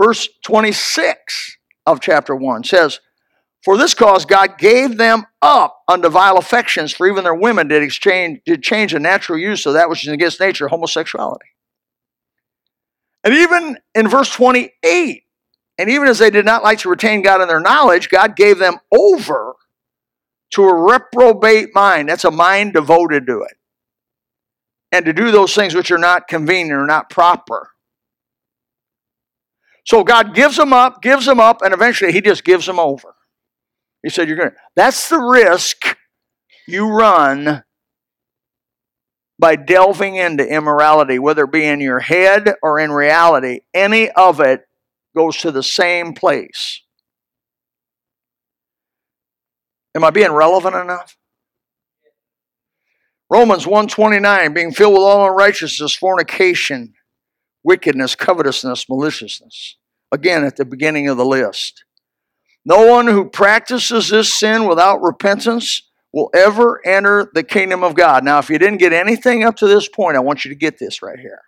Verse 0.00 0.28
26 0.44 1.56
of 1.86 2.00
chapter 2.00 2.34
1 2.34 2.64
says, 2.64 2.98
For 3.62 3.76
this 3.76 3.94
cause 3.94 4.24
God 4.24 4.58
gave 4.58 4.96
them 4.96 5.24
up 5.40 5.82
unto 5.86 6.08
vile 6.08 6.38
affections, 6.38 6.92
for 6.92 7.06
even 7.06 7.22
their 7.22 7.34
women 7.34 7.68
did 7.68 7.82
exchange 7.82 8.40
did 8.44 8.62
change 8.62 8.92
the 8.92 9.00
natural 9.00 9.38
use 9.38 9.66
of 9.66 9.74
that 9.74 9.88
which 9.88 10.04
is 10.04 10.12
against 10.12 10.40
nature, 10.40 10.66
homosexuality. 10.66 11.46
And 13.22 13.32
even 13.34 13.78
in 13.94 14.08
verse 14.08 14.30
28, 14.30 15.22
and 15.78 15.90
even 15.90 16.08
as 16.08 16.18
they 16.18 16.30
did 16.30 16.44
not 16.44 16.62
like 16.62 16.78
to 16.80 16.90
retain 16.90 17.22
God 17.22 17.40
in 17.40 17.48
their 17.48 17.60
knowledge, 17.60 18.08
God 18.08 18.36
gave 18.36 18.58
them 18.58 18.78
over 18.92 19.53
to 20.50 20.64
a 20.64 20.74
reprobate 20.74 21.74
mind. 21.74 22.08
That's 22.08 22.24
a 22.24 22.30
mind 22.30 22.74
devoted 22.74 23.26
to 23.26 23.42
it. 23.42 23.56
And 24.92 25.04
to 25.06 25.12
do 25.12 25.30
those 25.30 25.54
things 25.54 25.74
which 25.74 25.90
are 25.90 25.98
not 25.98 26.28
convenient 26.28 26.78
or 26.78 26.86
not 26.86 27.10
proper. 27.10 27.70
So 29.84 30.04
God 30.04 30.34
gives 30.34 30.56
them 30.56 30.72
up, 30.72 31.02
gives 31.02 31.26
them 31.26 31.40
up, 31.40 31.60
and 31.62 31.74
eventually 31.74 32.12
He 32.12 32.20
just 32.20 32.44
gives 32.44 32.66
them 32.66 32.78
over. 32.78 33.14
He 34.02 34.10
said, 34.10 34.28
You're 34.28 34.36
going 34.36 34.50
to. 34.50 34.56
That's 34.76 35.08
the 35.08 35.18
risk 35.18 35.96
you 36.66 36.88
run 36.88 37.64
by 39.38 39.56
delving 39.56 40.16
into 40.16 40.46
immorality, 40.46 41.18
whether 41.18 41.44
it 41.44 41.52
be 41.52 41.64
in 41.64 41.80
your 41.80 42.00
head 42.00 42.54
or 42.62 42.78
in 42.78 42.92
reality. 42.92 43.60
Any 43.74 44.10
of 44.10 44.40
it 44.40 44.62
goes 45.16 45.38
to 45.38 45.50
the 45.50 45.62
same 45.62 46.12
place. 46.12 46.82
Am 49.94 50.04
I 50.04 50.10
being 50.10 50.32
relevant 50.32 50.74
enough? 50.74 51.16
Romans 53.30 53.66
129, 53.66 54.52
being 54.52 54.72
filled 54.72 54.94
with 54.94 55.02
all 55.02 55.28
unrighteousness, 55.28 55.94
fornication, 55.94 56.94
wickedness, 57.62 58.14
covetousness, 58.14 58.88
maliciousness. 58.88 59.76
Again, 60.12 60.44
at 60.44 60.56
the 60.56 60.64
beginning 60.64 61.08
of 61.08 61.16
the 61.16 61.24
list. 61.24 61.84
No 62.64 62.86
one 62.86 63.06
who 63.06 63.28
practices 63.28 64.08
this 64.08 64.32
sin 64.32 64.66
without 64.66 65.02
repentance 65.02 65.82
will 66.12 66.30
ever 66.34 66.80
enter 66.86 67.30
the 67.34 67.42
kingdom 67.42 67.82
of 67.82 67.94
God. 67.94 68.24
Now, 68.24 68.38
if 68.38 68.48
you 68.48 68.58
didn't 68.58 68.78
get 68.78 68.92
anything 68.92 69.44
up 69.44 69.56
to 69.56 69.66
this 69.66 69.88
point, 69.88 70.16
I 70.16 70.20
want 70.20 70.44
you 70.44 70.50
to 70.50 70.54
get 70.54 70.78
this 70.78 71.02
right 71.02 71.18
here. 71.18 71.42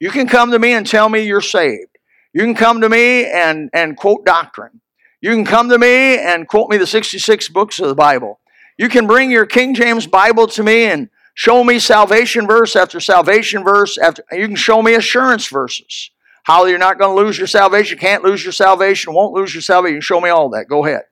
You 0.00 0.10
can 0.10 0.26
come 0.26 0.50
to 0.50 0.58
me 0.58 0.72
and 0.72 0.86
tell 0.86 1.08
me 1.08 1.22
you're 1.22 1.40
saved. 1.40 1.98
You 2.32 2.42
can 2.42 2.54
come 2.54 2.80
to 2.80 2.88
me 2.88 3.26
and, 3.26 3.70
and 3.72 3.96
quote 3.96 4.24
doctrine. 4.24 4.81
You 5.22 5.30
can 5.30 5.44
come 5.44 5.68
to 5.68 5.78
me 5.78 6.18
and 6.18 6.48
quote 6.48 6.68
me 6.68 6.76
the 6.76 6.86
66 6.86 7.48
books 7.50 7.78
of 7.78 7.88
the 7.88 7.94
Bible. 7.94 8.40
You 8.76 8.88
can 8.88 9.06
bring 9.06 9.30
your 9.30 9.46
King 9.46 9.72
James 9.72 10.06
Bible 10.06 10.48
to 10.48 10.64
me 10.64 10.86
and 10.86 11.08
show 11.34 11.62
me 11.62 11.78
salvation 11.78 12.48
verse 12.48 12.74
after 12.74 12.98
salvation 12.98 13.62
verse. 13.62 13.96
After, 13.96 14.24
you 14.32 14.48
can 14.48 14.56
show 14.56 14.82
me 14.82 14.94
assurance 14.94 15.46
verses. 15.46 16.10
How 16.42 16.64
you're 16.64 16.76
not 16.76 16.98
going 16.98 17.16
to 17.16 17.22
lose 17.22 17.38
your 17.38 17.46
salvation, 17.46 17.98
can't 17.98 18.24
lose 18.24 18.42
your 18.42 18.52
salvation, 18.52 19.14
won't 19.14 19.32
lose 19.32 19.54
your 19.54 19.62
salvation. 19.62 19.94
You 19.94 20.00
show 20.00 20.20
me 20.20 20.28
all 20.28 20.50
that. 20.50 20.66
Go 20.68 20.84
ahead. 20.84 21.02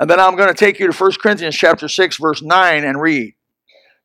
And 0.00 0.10
then 0.10 0.18
I'm 0.18 0.34
going 0.34 0.48
to 0.48 0.54
take 0.54 0.80
you 0.80 0.90
to 0.90 0.92
1 0.92 1.12
Corinthians 1.22 1.56
chapter 1.56 1.86
6, 1.86 2.16
verse 2.16 2.42
9, 2.42 2.84
and 2.84 3.00
read. 3.00 3.34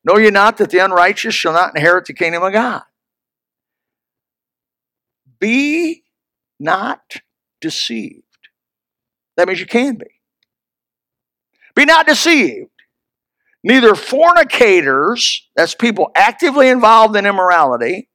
Know 0.04 0.18
ye 0.18 0.30
not 0.30 0.56
that 0.58 0.70
the 0.70 0.78
unrighteous 0.78 1.34
shall 1.34 1.52
not 1.52 1.74
inherit 1.74 2.06
the 2.06 2.14
kingdom 2.14 2.44
of 2.44 2.52
God? 2.52 2.82
Be 5.40 6.04
not 6.60 7.00
deceived. 7.60 8.22
That 9.36 9.48
means 9.48 9.60
you 9.60 9.66
can 9.66 9.96
be. 9.96 10.06
Be 11.74 11.84
not 11.84 12.06
deceived. 12.06 12.68
Neither 13.64 13.94
fornicators, 13.94 15.48
that's 15.54 15.74
people 15.74 16.10
actively 16.16 16.68
involved 16.68 17.16
in 17.16 17.26
immorality, 17.26 18.08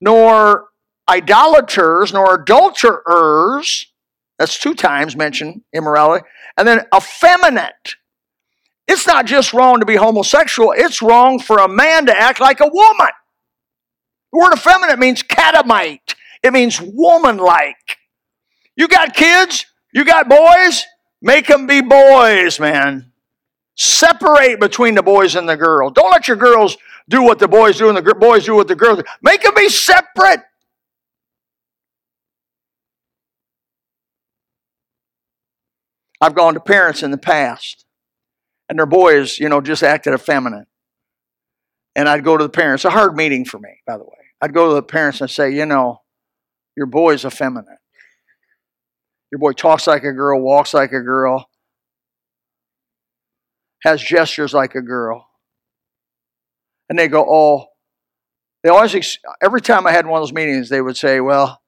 nor 0.00 0.68
idolaters, 1.08 2.12
nor 2.12 2.34
adulterers, 2.34 3.86
that's 4.38 4.58
two 4.58 4.74
times 4.74 5.16
mentioned 5.16 5.60
immorality, 5.74 6.26
and 6.56 6.66
then 6.66 6.86
effeminate. 6.94 7.96
It's 8.88 9.06
not 9.06 9.26
just 9.26 9.52
wrong 9.52 9.80
to 9.80 9.86
be 9.86 9.96
homosexual, 9.96 10.72
it's 10.74 11.02
wrong 11.02 11.38
for 11.38 11.58
a 11.58 11.68
man 11.68 12.06
to 12.06 12.18
act 12.18 12.40
like 12.40 12.60
a 12.60 12.68
woman. 12.68 13.10
The 14.32 14.38
word 14.38 14.54
effeminate 14.54 14.98
means 14.98 15.22
catamite, 15.22 16.14
it 16.42 16.52
means 16.54 16.80
woman 16.80 17.36
like. 17.36 17.98
You 18.80 18.88
got 18.88 19.12
kids? 19.12 19.66
You 19.92 20.06
got 20.06 20.26
boys? 20.26 20.86
Make 21.20 21.48
them 21.48 21.66
be 21.66 21.82
boys, 21.82 22.58
man. 22.58 23.12
Separate 23.76 24.58
between 24.58 24.94
the 24.94 25.02
boys 25.02 25.34
and 25.34 25.46
the 25.46 25.54
girls. 25.54 25.92
Don't 25.94 26.10
let 26.10 26.26
your 26.26 26.38
girls 26.38 26.78
do 27.06 27.22
what 27.22 27.38
the 27.38 27.46
boys 27.46 27.76
do 27.76 27.90
and 27.90 27.98
the 27.98 28.14
boys 28.14 28.46
do 28.46 28.54
what 28.54 28.68
the 28.68 28.74
girls 28.74 29.00
do. 29.00 29.04
Make 29.20 29.42
them 29.42 29.52
be 29.54 29.68
separate. 29.68 30.40
I've 36.22 36.34
gone 36.34 36.54
to 36.54 36.60
parents 36.60 37.02
in 37.02 37.10
the 37.10 37.18
past, 37.18 37.84
and 38.70 38.78
their 38.78 38.86
boys, 38.86 39.38
you 39.38 39.50
know, 39.50 39.60
just 39.60 39.82
acted 39.82 40.14
effeminate. 40.14 40.68
And 41.94 42.08
I'd 42.08 42.24
go 42.24 42.38
to 42.38 42.44
the 42.44 42.48
parents. 42.48 42.86
A 42.86 42.90
hard 42.90 43.14
meeting 43.14 43.44
for 43.44 43.58
me, 43.58 43.82
by 43.86 43.98
the 43.98 44.04
way. 44.04 44.24
I'd 44.40 44.54
go 44.54 44.68
to 44.68 44.74
the 44.74 44.82
parents 44.82 45.20
and 45.20 45.28
say, 45.28 45.50
you 45.50 45.66
know, 45.66 46.00
your 46.78 46.86
boy's 46.86 47.26
effeminate. 47.26 47.79
Your 49.30 49.38
boy 49.38 49.52
talks 49.52 49.86
like 49.86 50.04
a 50.04 50.12
girl, 50.12 50.40
walks 50.40 50.74
like 50.74 50.92
a 50.92 51.00
girl, 51.00 51.48
has 53.82 54.02
gestures 54.02 54.52
like 54.52 54.74
a 54.74 54.82
girl. 54.82 55.28
And 56.88 56.98
they 56.98 57.08
go, 57.08 57.24
oh, 57.28 57.66
they 58.62 58.70
always, 58.70 59.18
every 59.42 59.60
time 59.60 59.86
I 59.86 59.92
had 59.92 60.06
one 60.06 60.20
of 60.20 60.22
those 60.22 60.34
meetings, 60.34 60.68
they 60.68 60.82
would 60.82 60.96
say, 60.96 61.20
well, 61.20 61.60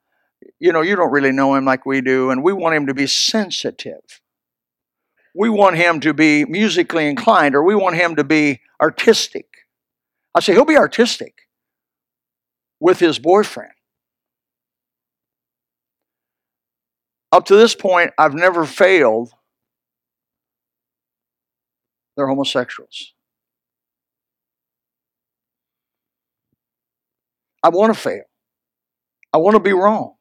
you 0.59 0.72
know, 0.72 0.81
you 0.81 0.96
don't 0.96 1.12
really 1.12 1.31
know 1.31 1.55
him 1.55 1.64
like 1.64 1.87
we 1.87 2.01
do, 2.01 2.31
and 2.31 2.42
we 2.42 2.53
want 2.53 2.75
him 2.75 2.87
to 2.88 2.94
be 2.94 3.07
sensitive. 3.07 4.20
We 5.35 5.48
want 5.48 5.77
him 5.77 6.01
to 6.01 6.12
be 6.12 6.44
musically 6.44 7.09
inclined, 7.09 7.55
or 7.55 7.62
we 7.62 7.75
want 7.75 7.94
him 7.96 8.16
to 8.16 8.25
be 8.25 8.61
artistic. 8.81 9.46
I 10.35 10.40
say, 10.40 10.53
he'll 10.53 10.64
be 10.64 10.77
artistic 10.77 11.35
with 12.81 12.98
his 12.98 13.18
boyfriend. 13.18 13.72
Up 17.33 17.47
to 17.47 17.57
this 17.57 17.75
point, 17.75 18.11
I've 18.18 18.35
never 18.35 18.66
failed. 18.66 19.31
They're 22.16 22.29
homosexuals. 22.29 23.14
I 27.62 27.71
want 27.71 27.95
to 27.95 27.99
fail. 27.99 28.25
I 29.33 29.38
want 29.38 29.55
to 29.55 29.61
be 29.61 29.73
wrong. 29.73 30.14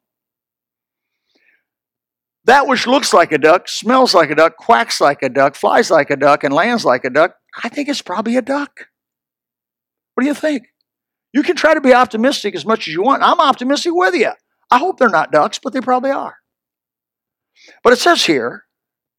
That 2.44 2.66
which 2.66 2.86
looks 2.86 3.12
like 3.12 3.30
a 3.30 3.38
duck, 3.38 3.68
smells 3.68 4.14
like 4.14 4.30
a 4.30 4.34
duck, 4.34 4.56
quacks 4.56 5.00
like 5.00 5.22
a 5.22 5.28
duck, 5.28 5.54
flies 5.54 5.90
like 5.90 6.10
a 6.10 6.16
duck, 6.16 6.42
and 6.42 6.52
lands 6.52 6.84
like 6.84 7.04
a 7.04 7.10
duck, 7.10 7.36
I 7.62 7.68
think 7.68 7.88
it's 7.88 8.02
probably 8.02 8.36
a 8.36 8.42
duck. 8.42 8.88
What 10.14 10.22
do 10.22 10.28
you 10.28 10.34
think? 10.34 10.64
You 11.32 11.42
can 11.42 11.56
try 11.56 11.74
to 11.74 11.80
be 11.80 11.94
optimistic 11.94 12.54
as 12.54 12.64
much 12.64 12.88
as 12.88 12.94
you 12.94 13.02
want. 13.02 13.22
I'm 13.22 13.40
optimistic 13.40 13.92
with 13.94 14.14
you. 14.14 14.32
I 14.70 14.78
hope 14.78 14.98
they're 14.98 15.08
not 15.08 15.30
ducks, 15.30 15.58
but 15.62 15.72
they 15.72 15.80
probably 15.80 16.10
are. 16.10 16.36
But 17.82 17.92
it 17.92 17.98
says 17.98 18.24
here, 18.24 18.64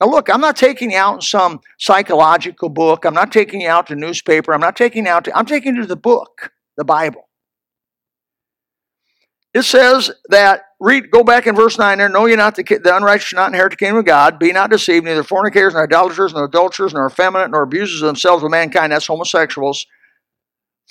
now 0.01 0.07
look, 0.07 0.29
I'm 0.29 0.41
not 0.41 0.55
taking 0.55 0.91
you 0.91 0.97
out 0.97 1.15
in 1.15 1.21
some 1.21 1.61
psychological 1.79 2.69
book. 2.69 3.05
I'm 3.05 3.13
not 3.13 3.31
taking 3.31 3.61
you 3.61 3.69
out 3.69 3.87
to 3.87 3.95
newspaper. 3.95 4.53
I'm 4.53 4.61
not 4.61 4.75
taking 4.75 5.05
you 5.05 5.11
out 5.11 5.25
to, 5.25 5.37
I'm 5.37 5.45
taking 5.45 5.75
you 5.75 5.81
to 5.81 5.87
the 5.87 5.95
book, 5.95 6.51
the 6.77 6.83
Bible. 6.83 7.29
it 9.53 9.63
says 9.63 10.11
that 10.29 10.61
read 10.79 11.11
go 11.11 11.23
back 11.23 11.47
in 11.47 11.55
verse 11.55 11.77
9 11.77 11.97
there 11.97 12.09
know 12.09 12.25
ye 12.25 12.35
not 12.35 12.55
the, 12.55 12.63
the 12.63 12.95
unrighteous 12.95 13.27
shall 13.27 13.39
not 13.39 13.51
inherit 13.51 13.71
the 13.71 13.77
kingdom 13.77 13.97
of 13.97 14.05
god 14.05 14.39
be 14.39 14.51
not 14.51 14.69
deceived 14.69 15.05
neither 15.05 15.23
fornicators 15.23 15.73
nor 15.73 15.83
idolaters 15.83 16.33
nor 16.33 16.45
adulterers 16.45 16.93
nor 16.93 17.07
effeminate 17.07 17.51
nor 17.51 17.63
abusers 17.63 18.01
of 18.01 18.07
themselves 18.07 18.43
with 18.43 18.51
mankind 18.51 18.91
that's 18.91 19.07
homosexuals 19.07 19.85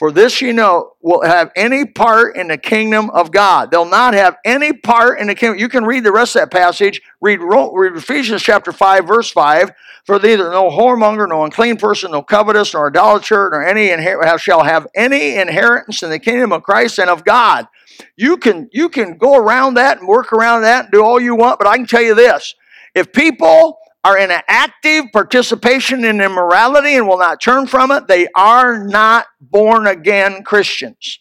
for 0.02 0.10
this 0.10 0.40
you 0.40 0.52
know 0.52 0.94
will 1.00 1.22
have 1.22 1.52
any 1.54 1.84
part 1.84 2.34
in 2.34 2.48
the 2.48 2.58
kingdom 2.58 3.08
of 3.10 3.30
god. 3.30 3.70
They'll 3.70 3.84
not 3.84 4.14
have 4.14 4.36
any 4.44 4.72
part 4.72 5.20
in 5.20 5.28
the 5.28 5.34
kingdom. 5.36 5.60
You 5.60 5.68
can 5.68 5.84
read 5.84 6.02
the 6.02 6.10
rest 6.10 6.34
of 6.34 6.40
that 6.40 6.50
passage. 6.50 7.00
Read, 7.20 7.38
read 7.40 7.96
ephesians 7.96 8.42
chapter 8.42 8.72
5 8.72 9.06
verse 9.06 9.30
5 9.30 9.70
for 10.04 10.18
neither 10.18 10.50
no 10.50 10.70
whoremonger 10.70 11.28
no 11.28 11.44
unclean 11.44 11.76
person 11.76 12.10
no 12.10 12.20
covetous 12.20 12.74
nor 12.74 12.88
idolater 12.88 13.50
nor 13.52 13.64
any 13.64 13.90
inher- 13.90 14.40
shall 14.40 14.64
have 14.64 14.88
any 14.96 15.36
inheritance 15.36 16.02
in 16.02 16.10
the 16.10 16.18
kingdom 16.18 16.52
of 16.52 16.64
christ 16.64 16.98
and 16.98 17.08
of 17.08 17.24
god. 17.24 17.68
You 18.16 18.38
can 18.38 18.68
you 18.72 18.88
can 18.88 19.16
go 19.16 19.36
around 19.36 19.74
that 19.74 20.00
and 20.00 20.08
work 20.08 20.32
around 20.32 20.62
that 20.62 20.86
and 20.86 20.92
do 20.92 21.04
all 21.04 21.20
you 21.20 21.36
want 21.36 21.60
but 21.60 21.68
i 21.68 21.76
can 21.76 21.86
tell 21.86 22.02
you 22.02 22.16
this. 22.16 22.56
If 22.96 23.12
people 23.12 23.78
are 24.04 24.18
in 24.18 24.30
an 24.30 24.42
active 24.48 25.04
participation 25.12 26.04
in 26.04 26.20
immorality 26.20 26.96
and 26.96 27.06
will 27.06 27.18
not 27.18 27.40
turn 27.40 27.66
from 27.66 27.90
it 27.90 28.06
they 28.06 28.26
are 28.34 28.84
not 28.84 29.26
born 29.40 29.86
again 29.86 30.42
christians 30.42 31.20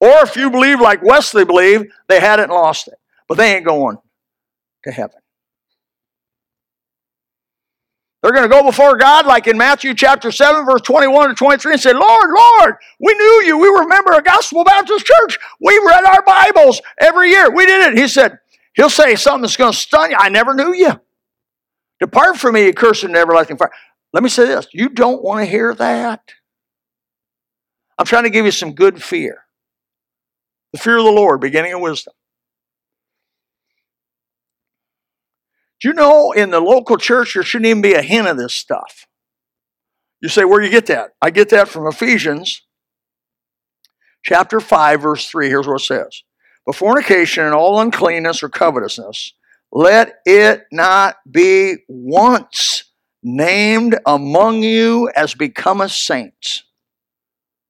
or 0.00 0.22
if 0.22 0.36
you 0.36 0.50
believe 0.50 0.80
like 0.80 1.02
wesley 1.02 1.44
believed 1.44 1.86
they 2.08 2.20
had 2.20 2.38
it 2.38 2.44
and 2.44 2.52
lost 2.52 2.88
it 2.88 2.98
but 3.28 3.36
they 3.36 3.56
ain't 3.56 3.66
going 3.66 3.96
to 4.84 4.90
heaven 4.90 5.20
they're 8.22 8.32
going 8.32 8.48
to 8.48 8.54
go 8.54 8.62
before 8.62 8.98
God, 8.98 9.24
like 9.24 9.46
in 9.46 9.56
Matthew 9.56 9.94
chapter 9.94 10.30
7, 10.30 10.66
verse 10.66 10.82
21 10.82 11.30
to 11.30 11.34
23, 11.34 11.72
and 11.72 11.80
say, 11.80 11.94
Lord, 11.94 12.30
Lord, 12.30 12.74
we 12.98 13.14
knew 13.14 13.42
you. 13.46 13.58
We 13.58 13.70
were 13.70 13.82
a 13.82 13.88
member 13.88 14.12
of 14.12 14.24
Gospel 14.24 14.62
Baptist 14.62 15.06
Church. 15.06 15.38
We 15.60 15.80
read 15.86 16.04
our 16.04 16.22
Bibles 16.22 16.82
every 17.00 17.30
year. 17.30 17.50
We 17.50 17.64
did 17.64 17.92
it. 17.92 17.98
He 17.98 18.06
said, 18.08 18.38
He'll 18.74 18.90
say 18.90 19.16
something 19.16 19.42
that's 19.42 19.56
going 19.56 19.72
to 19.72 19.78
stun 19.78 20.10
you. 20.10 20.16
I 20.18 20.28
never 20.28 20.54
knew 20.54 20.72
you. 20.72 21.00
Depart 22.00 22.38
from 22.38 22.54
me, 22.54 22.64
you 22.64 22.72
and 23.02 23.16
everlasting 23.16 23.56
fire. 23.56 23.70
Let 24.12 24.22
me 24.22 24.28
say 24.28 24.46
this 24.46 24.66
you 24.72 24.88
don't 24.88 25.22
want 25.22 25.44
to 25.44 25.50
hear 25.50 25.74
that. 25.74 26.20
I'm 27.98 28.06
trying 28.06 28.24
to 28.24 28.30
give 28.30 28.46
you 28.46 28.50
some 28.50 28.72
good 28.72 29.02
fear. 29.02 29.44
The 30.72 30.78
fear 30.78 30.98
of 30.98 31.04
the 31.04 31.10
Lord, 31.10 31.40
beginning 31.40 31.74
of 31.74 31.80
wisdom. 31.80 32.14
Do 35.80 35.88
you 35.88 35.94
know 35.94 36.32
in 36.32 36.50
the 36.50 36.60
local 36.60 36.96
church 36.96 37.34
there 37.34 37.42
shouldn't 37.42 37.66
even 37.66 37.82
be 37.82 37.94
a 37.94 38.02
hint 38.02 38.28
of 38.28 38.36
this 38.36 38.54
stuff? 38.54 39.06
You 40.20 40.28
say, 40.28 40.44
where 40.44 40.60
do 40.60 40.66
you 40.66 40.72
get 40.72 40.86
that? 40.86 41.10
I 41.20 41.30
get 41.30 41.48
that 41.50 41.68
from 41.68 41.86
Ephesians 41.86 42.62
chapter 44.22 44.60
5, 44.60 45.00
verse 45.00 45.28
3. 45.28 45.48
Here's 45.48 45.66
what 45.66 45.80
it 45.80 45.84
says. 45.84 46.22
But 46.70 46.76
fornication 46.76 47.44
and 47.44 47.52
all 47.52 47.80
uncleanness 47.80 48.44
or 48.44 48.48
covetousness, 48.48 49.32
let 49.72 50.20
it 50.24 50.66
not 50.70 51.16
be 51.28 51.78
once 51.88 52.84
named 53.24 53.98
among 54.06 54.62
you 54.62 55.10
as 55.16 55.34
becometh 55.34 55.90
saints. 55.90 56.62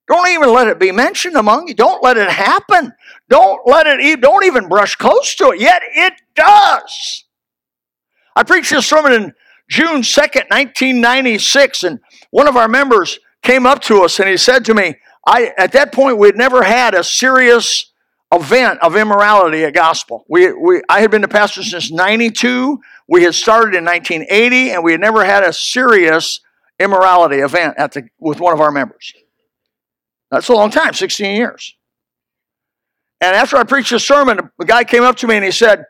Don't 0.07 0.29
even 0.29 0.53
let 0.53 0.69
it 0.69 0.79
be 0.79 0.93
mentioned 0.93 1.37
among 1.37 1.69
you. 1.69 1.73
Don't 1.73 2.05
let 2.05 2.19
it 2.19 2.29
happen. 2.29 2.93
Don't 3.31 3.67
let 3.67 3.87
it, 3.87 4.21
don't 4.21 4.45
even 4.45 4.69
brush 4.69 4.97
close 4.97 5.35
to 5.37 5.53
it. 5.53 5.61
Yet 5.63 5.81
it 5.83 6.13
does. 6.35 7.25
I 8.37 8.43
preached 8.43 8.69
this 8.69 8.87
sermon 8.87 9.13
in 9.13 9.33
June 9.71 10.03
2nd, 10.03 10.51
1996, 10.51 11.85
and 11.85 12.01
one 12.33 12.49
of 12.49 12.59
our 12.59 12.69
members 12.69 13.19
came 13.43 13.65
up 13.65 13.81
to 13.85 14.03
us 14.03 14.21
and 14.21 14.29
he 14.29 14.37
said 14.37 14.67
to 14.67 14.75
me, 14.75 14.97
I 15.27 15.55
at 15.57 15.73
that 15.73 15.91
point 15.91 16.19
we 16.19 16.29
had 16.29 16.37
never 16.37 16.63
had 16.63 16.93
a 16.93 17.03
serious 17.03 17.90
event 18.33 18.81
of 18.83 18.97
immorality 18.97 19.65
at 19.65 19.75
gospel. 19.75 20.25
We, 20.29 20.53
we 20.53 20.83
I 20.89 21.01
had 21.01 21.11
been 21.11 21.23
the 21.23 21.29
pastor 21.29 21.63
since 21.63 21.91
92. 21.91 22.81
We 23.09 23.25
had 23.25 23.35
started 23.35 23.75
in 23.75 23.85
1980, 23.85 24.71
and 24.71 24.85
we 24.85 24.93
had 24.93 25.01
never 25.01 25.25
had 25.25 25.43
a 25.43 25.53
serious 25.53 26.41
immorality 26.79 27.39
event 27.39 27.75
at 27.77 27.93
the 27.93 28.09
with 28.19 28.41
one 28.41 28.53
of 28.53 28.61
our 28.61 28.71
members. 28.71 29.13
That's 30.31 30.49
a 30.49 30.53
long 30.53 30.71
time, 30.71 30.95
16 30.95 31.37
years. 31.37 31.75
And 33.21 33.35
after 33.37 33.57
I 33.57 33.65
preached 33.65 33.91
this 33.91 34.07
sermon, 34.07 34.51
the 34.59 34.65
guy 34.65 34.85
came 34.85 35.03
up 35.03 35.17
to 35.17 35.27
me 35.27 35.37
and 35.37 35.45
he 35.45 35.51
said, 35.51 35.85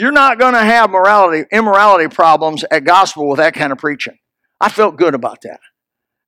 you're 0.00 0.12
not 0.12 0.38
going 0.38 0.54
to 0.54 0.60
have 0.64 0.88
morality, 0.88 1.46
immorality 1.52 2.08
problems 2.08 2.64
at 2.70 2.84
gospel 2.84 3.28
with 3.28 3.36
that 3.36 3.52
kind 3.52 3.70
of 3.70 3.76
preaching. 3.76 4.16
I 4.58 4.70
felt 4.70 4.96
good 4.96 5.14
about 5.14 5.42
that. 5.42 5.60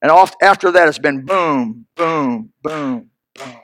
And 0.02 0.10
off, 0.10 0.34
after 0.42 0.70
that, 0.72 0.88
it's 0.88 0.98
been 0.98 1.24
boom, 1.24 1.86
boom, 1.96 2.52
boom, 2.62 3.10
boom. 3.34 3.61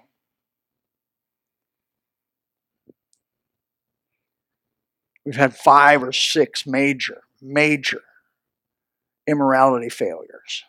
We've 5.28 5.36
had 5.36 5.54
five 5.54 6.02
or 6.02 6.10
six 6.10 6.66
major, 6.66 7.20
major 7.42 8.00
immorality 9.26 9.90
failures. 9.90 10.64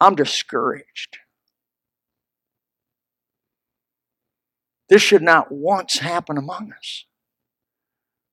I'm 0.00 0.16
discouraged. 0.16 1.18
This 4.88 5.00
should 5.00 5.22
not 5.22 5.52
once 5.52 5.98
happen 5.98 6.38
among 6.38 6.72
us. 6.76 7.04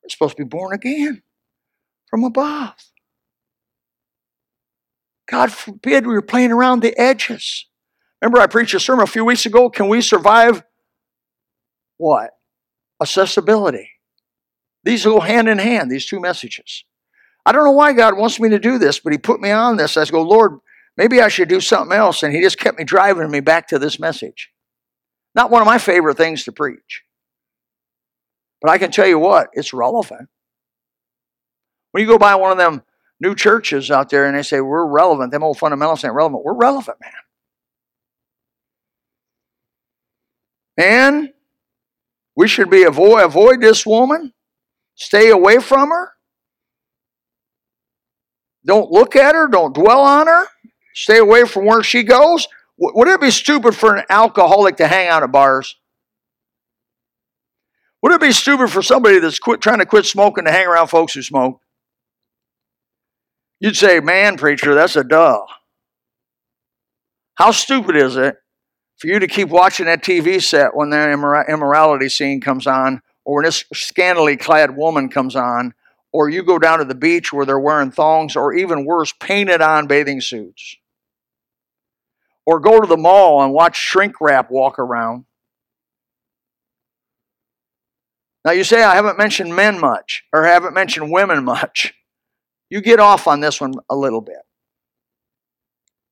We're 0.02 0.10
supposed 0.10 0.38
to 0.38 0.46
be 0.46 0.50
born 0.50 0.74
again 0.74 1.22
from 2.10 2.24
above. 2.24 2.74
God 5.30 5.52
forbid 5.52 6.08
we 6.08 6.16
were 6.16 6.24
playing 6.24 6.52
around 6.52 6.82
the 6.82 7.00
edges. 7.00 7.68
Remember, 8.20 8.42
I 8.42 8.48
preached 8.48 8.74
a 8.74 8.80
sermon 8.80 9.04
a 9.04 9.06
few 9.06 9.26
weeks 9.26 9.46
ago. 9.46 9.70
Can 9.70 9.90
we 9.90 10.02
survive 10.02 10.64
what? 11.98 12.32
Accessibility. 13.00 13.92
These 14.84 15.06
go 15.06 15.20
hand 15.20 15.50
in 15.50 15.58
hand, 15.58 15.92
these 15.92 16.06
two 16.06 16.20
messages. 16.20 16.86
I 17.46 17.52
don't 17.52 17.66
know 17.66 17.72
why 17.72 17.94
God 17.94 18.18
wants 18.18 18.40
me 18.40 18.50
to 18.50 18.60
do 18.60 18.78
this, 18.78 19.00
but 19.00 19.12
He 19.12 19.18
put 19.18 19.42
me 19.42 19.52
on 19.52 19.78
this. 19.78 19.98
I 19.98 20.06
go, 20.06 20.22
Lord, 20.22 20.60
maybe 20.98 21.22
I 21.22 21.28
should 21.28 21.50
do 21.50 21.60
something 21.60 21.98
else. 21.98 22.24
And 22.24 22.34
He 22.34 22.42
just 22.42 22.60
kept 22.60 22.78
me 22.78 22.84
driving 22.84 23.30
me 23.30 23.40
back 23.40 23.68
to 23.70 23.80
this 23.80 24.00
message. 24.00 24.52
Not 25.36 25.52
one 25.52 25.62
of 25.62 25.66
my 25.66 25.78
favorite 25.78 26.18
things 26.18 26.44
to 26.46 26.52
preach. 26.52 27.04
But 28.62 28.72
I 28.72 28.78
can 28.78 28.92
tell 28.92 29.08
you 29.08 29.20
what, 29.20 29.50
it's 29.54 29.74
relevant. 29.74 30.30
When 31.92 32.02
you 32.02 32.08
go 32.08 32.18
by 32.18 32.36
one 32.36 32.52
of 32.52 32.58
them 32.58 32.84
new 33.20 33.36
churches 33.36 33.90
out 33.92 34.10
there 34.10 34.26
and 34.26 34.38
they 34.38 34.44
say, 34.44 34.62
we're 34.62 34.86
relevant, 34.86 35.32
them 35.32 35.44
old 35.44 35.58
fundamentalists 35.58 36.06
ain't 36.06 36.14
relevant. 36.14 36.44
We're 36.44 36.54
relevant, 36.54 36.98
man. 37.02 37.12
And 40.78 41.34
we 42.36 42.48
should 42.48 42.70
be 42.70 42.84
avoid 42.84 43.22
avoid 43.22 43.60
this 43.60 43.86
woman, 43.86 44.34
stay 45.00 45.30
away 45.30 45.60
from 45.60 45.90
her. 45.90 46.12
Don't 48.66 48.92
look 48.92 49.16
at 49.16 49.34
her, 49.34 49.48
don't 49.48 49.74
dwell 49.74 50.02
on 50.02 50.28
her, 50.28 50.46
stay 50.94 51.18
away 51.18 51.46
from 51.46 51.66
where 51.66 51.82
she 51.82 52.04
goes. 52.04 52.48
Would 52.78 53.08
it 53.08 53.22
be 53.22 53.32
stupid 53.32 53.76
for 53.76 53.96
an 53.96 54.06
alcoholic 54.10 54.78
to 54.78 54.88
hang 54.88 55.08
out 55.08 55.24
at 55.24 55.32
bars? 55.32 55.76
Would 58.02 58.14
it 58.14 58.22
be 58.22 58.32
stupid 58.32 58.70
for 58.70 58.82
somebody 58.82 59.20
that's 59.20 59.40
quit 59.40 59.62
trying 59.62 59.80
to 59.80 59.86
quit 59.86 60.06
smoking 60.06 60.46
to 60.46 60.52
hang 60.52 60.68
around 60.68 60.88
folks 60.88 61.14
who 61.14 61.22
smoke? 61.22 61.60
You'd 63.60 63.76
say, 63.76 64.00
man, 64.00 64.38
preacher, 64.38 64.74
that's 64.74 64.96
a 64.96 65.04
duh. 65.04 65.42
How 67.36 67.52
stupid 67.52 67.96
is 67.98 68.16
it 68.16 68.38
for 68.98 69.08
you 69.08 69.20
to 69.20 69.28
keep 69.28 69.50
watching 69.50 69.86
that 69.88 70.04
TV 70.04 70.42
set 70.42 70.76
when 70.76 70.90
that 70.92 71.10
immor- 71.10 71.48
immorality 71.50 72.08
scene 72.08 72.40
comes 72.40 72.68
on, 72.68 73.02
or 73.30 73.36
when 73.36 73.46
this 73.46 73.64
scantily 73.72 74.36
clad 74.36 74.76
woman 74.76 75.08
comes 75.08 75.36
on, 75.36 75.76
or 76.12 76.30
you 76.30 76.42
go 76.42 76.58
down 76.58 76.80
to 76.80 76.86
the 76.86 76.96
beach 76.96 77.32
where 77.32 77.46
they're 77.46 77.60
wearing 77.60 77.92
thongs, 77.92 78.36
or 78.36 78.54
even 78.54 78.86
worse, 78.86 79.14
painted 79.20 79.62
on 79.62 79.86
bathing 79.86 80.20
suits? 80.20 80.78
Or 82.44 82.60
go 82.60 82.82
to 82.82 82.88
the 82.88 82.98
mall 82.98 83.44
and 83.44 83.54
watch 83.54 83.78
shrink 83.78 84.20
wrap 84.20 84.50
walk 84.50 84.80
around? 84.80 85.26
Now 88.44 88.50
you 88.50 88.64
say 88.64 88.82
I 88.82 88.96
haven't 88.96 89.20
mentioned 89.20 89.56
men 89.56 89.80
much, 89.80 90.24
or 90.34 90.46
haven't 90.46 90.74
mentioned 90.74 91.12
women 91.12 91.44
much. 91.44 91.94
You 92.72 92.82
get 92.82 93.00
off 93.00 93.28
on 93.28 93.42
this 93.42 93.62
one 93.62 93.76
a 93.92 93.96
little 93.96 94.22
bit. 94.22 94.42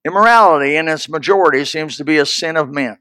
Immorality 0.05 0.75
in 0.75 0.87
its 0.87 1.09
majority 1.09 1.65
seems 1.65 1.97
to 1.97 2.05
be 2.05 2.19
a 2.19 2.27
sin 2.27 2.57
of 2.57 2.71
men. 2.71 2.99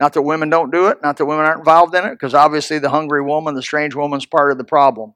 Not 0.00 0.14
that 0.14 0.22
women 0.22 0.48
don't 0.48 0.72
do 0.72 0.86
it, 0.88 1.02
not 1.02 1.18
that 1.18 1.26
women 1.26 1.44
aren't 1.44 1.58
involved 1.58 1.94
in 1.94 2.06
it, 2.06 2.12
because 2.12 2.32
obviously 2.32 2.78
the 2.78 2.88
hungry 2.88 3.22
woman, 3.22 3.54
the 3.54 3.62
strange 3.62 3.94
woman's 3.94 4.24
part 4.24 4.50
of 4.50 4.56
the 4.56 4.64
problem. 4.64 5.12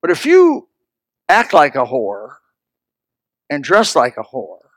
But 0.00 0.10
if 0.10 0.24
you 0.24 0.68
act 1.28 1.52
like 1.52 1.74
a 1.74 1.84
whore, 1.84 2.36
and 3.50 3.62
dress 3.62 3.94
like 3.94 4.16
a 4.16 4.22
whore, 4.22 4.68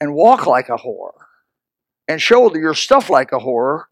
and 0.00 0.14
walk 0.14 0.46
like 0.46 0.68
a 0.68 0.78
whore, 0.78 1.12
and 2.08 2.20
show 2.20 2.52
your 2.56 2.74
stuff 2.74 3.08
like 3.08 3.30
a 3.30 3.38
whore, 3.38 3.84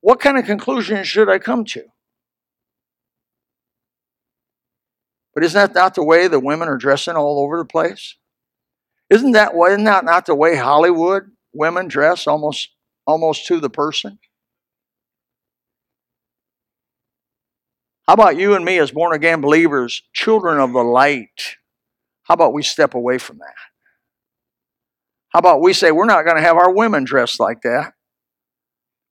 what 0.00 0.20
kind 0.20 0.38
of 0.38 0.46
conclusion 0.46 1.04
should 1.04 1.28
I 1.28 1.38
come 1.38 1.66
to? 1.66 1.84
But 5.34 5.44
isn't 5.44 5.58
that 5.58 5.74
not 5.74 5.94
the 5.94 6.04
way 6.04 6.28
the 6.28 6.40
women 6.40 6.68
are 6.68 6.78
dressing 6.78 7.14
all 7.14 7.40
over 7.40 7.58
the 7.58 7.64
place? 7.64 8.16
Isn't 9.12 9.32
that 9.32 9.52
isn't 9.54 9.84
that 9.84 10.06
not 10.06 10.24
the 10.24 10.34
way 10.34 10.56
Hollywood 10.56 11.32
women 11.52 11.86
dress 11.86 12.26
almost 12.26 12.70
almost 13.06 13.46
to 13.48 13.60
the 13.60 13.68
person? 13.68 14.18
How 18.06 18.14
about 18.14 18.38
you 18.38 18.54
and 18.54 18.64
me 18.64 18.78
as 18.78 18.90
born 18.90 19.14
again 19.14 19.42
believers, 19.42 20.02
children 20.14 20.58
of 20.58 20.72
the 20.72 20.82
light? 20.82 21.56
How 22.22 22.34
about 22.34 22.54
we 22.54 22.62
step 22.62 22.94
away 22.94 23.18
from 23.18 23.36
that? 23.38 23.54
How 25.28 25.40
about 25.40 25.60
we 25.60 25.74
say 25.74 25.92
we're 25.92 26.06
not 26.06 26.24
going 26.24 26.36
to 26.36 26.42
have 26.42 26.56
our 26.56 26.72
women 26.72 27.04
dressed 27.04 27.38
like 27.38 27.60
that? 27.62 27.92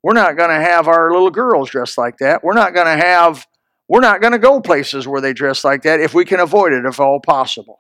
We're 0.01 0.13
not 0.13 0.35
going 0.35 0.49
to 0.49 0.55
have 0.65 0.87
our 0.87 1.11
little 1.11 1.29
girls 1.29 1.69
dressed 1.69 1.99
like 1.99 2.17
that. 2.17 2.43
We're 2.43 2.53
not 2.53 2.73
going 2.73 2.87
to 2.87 3.05
have 3.05 3.45
we're 3.87 3.99
not 3.99 4.19
going 4.19 4.33
to 4.33 4.39
go 4.39 4.61
places 4.61 5.07
where 5.07 5.21
they 5.21 5.33
dress 5.33 5.63
like 5.63 5.83
that 5.83 5.99
if 5.99 6.15
we 6.15 6.25
can 6.25 6.39
avoid 6.39 6.73
it 6.73 6.85
if 6.85 6.99
all 6.99 7.19
possible. 7.19 7.77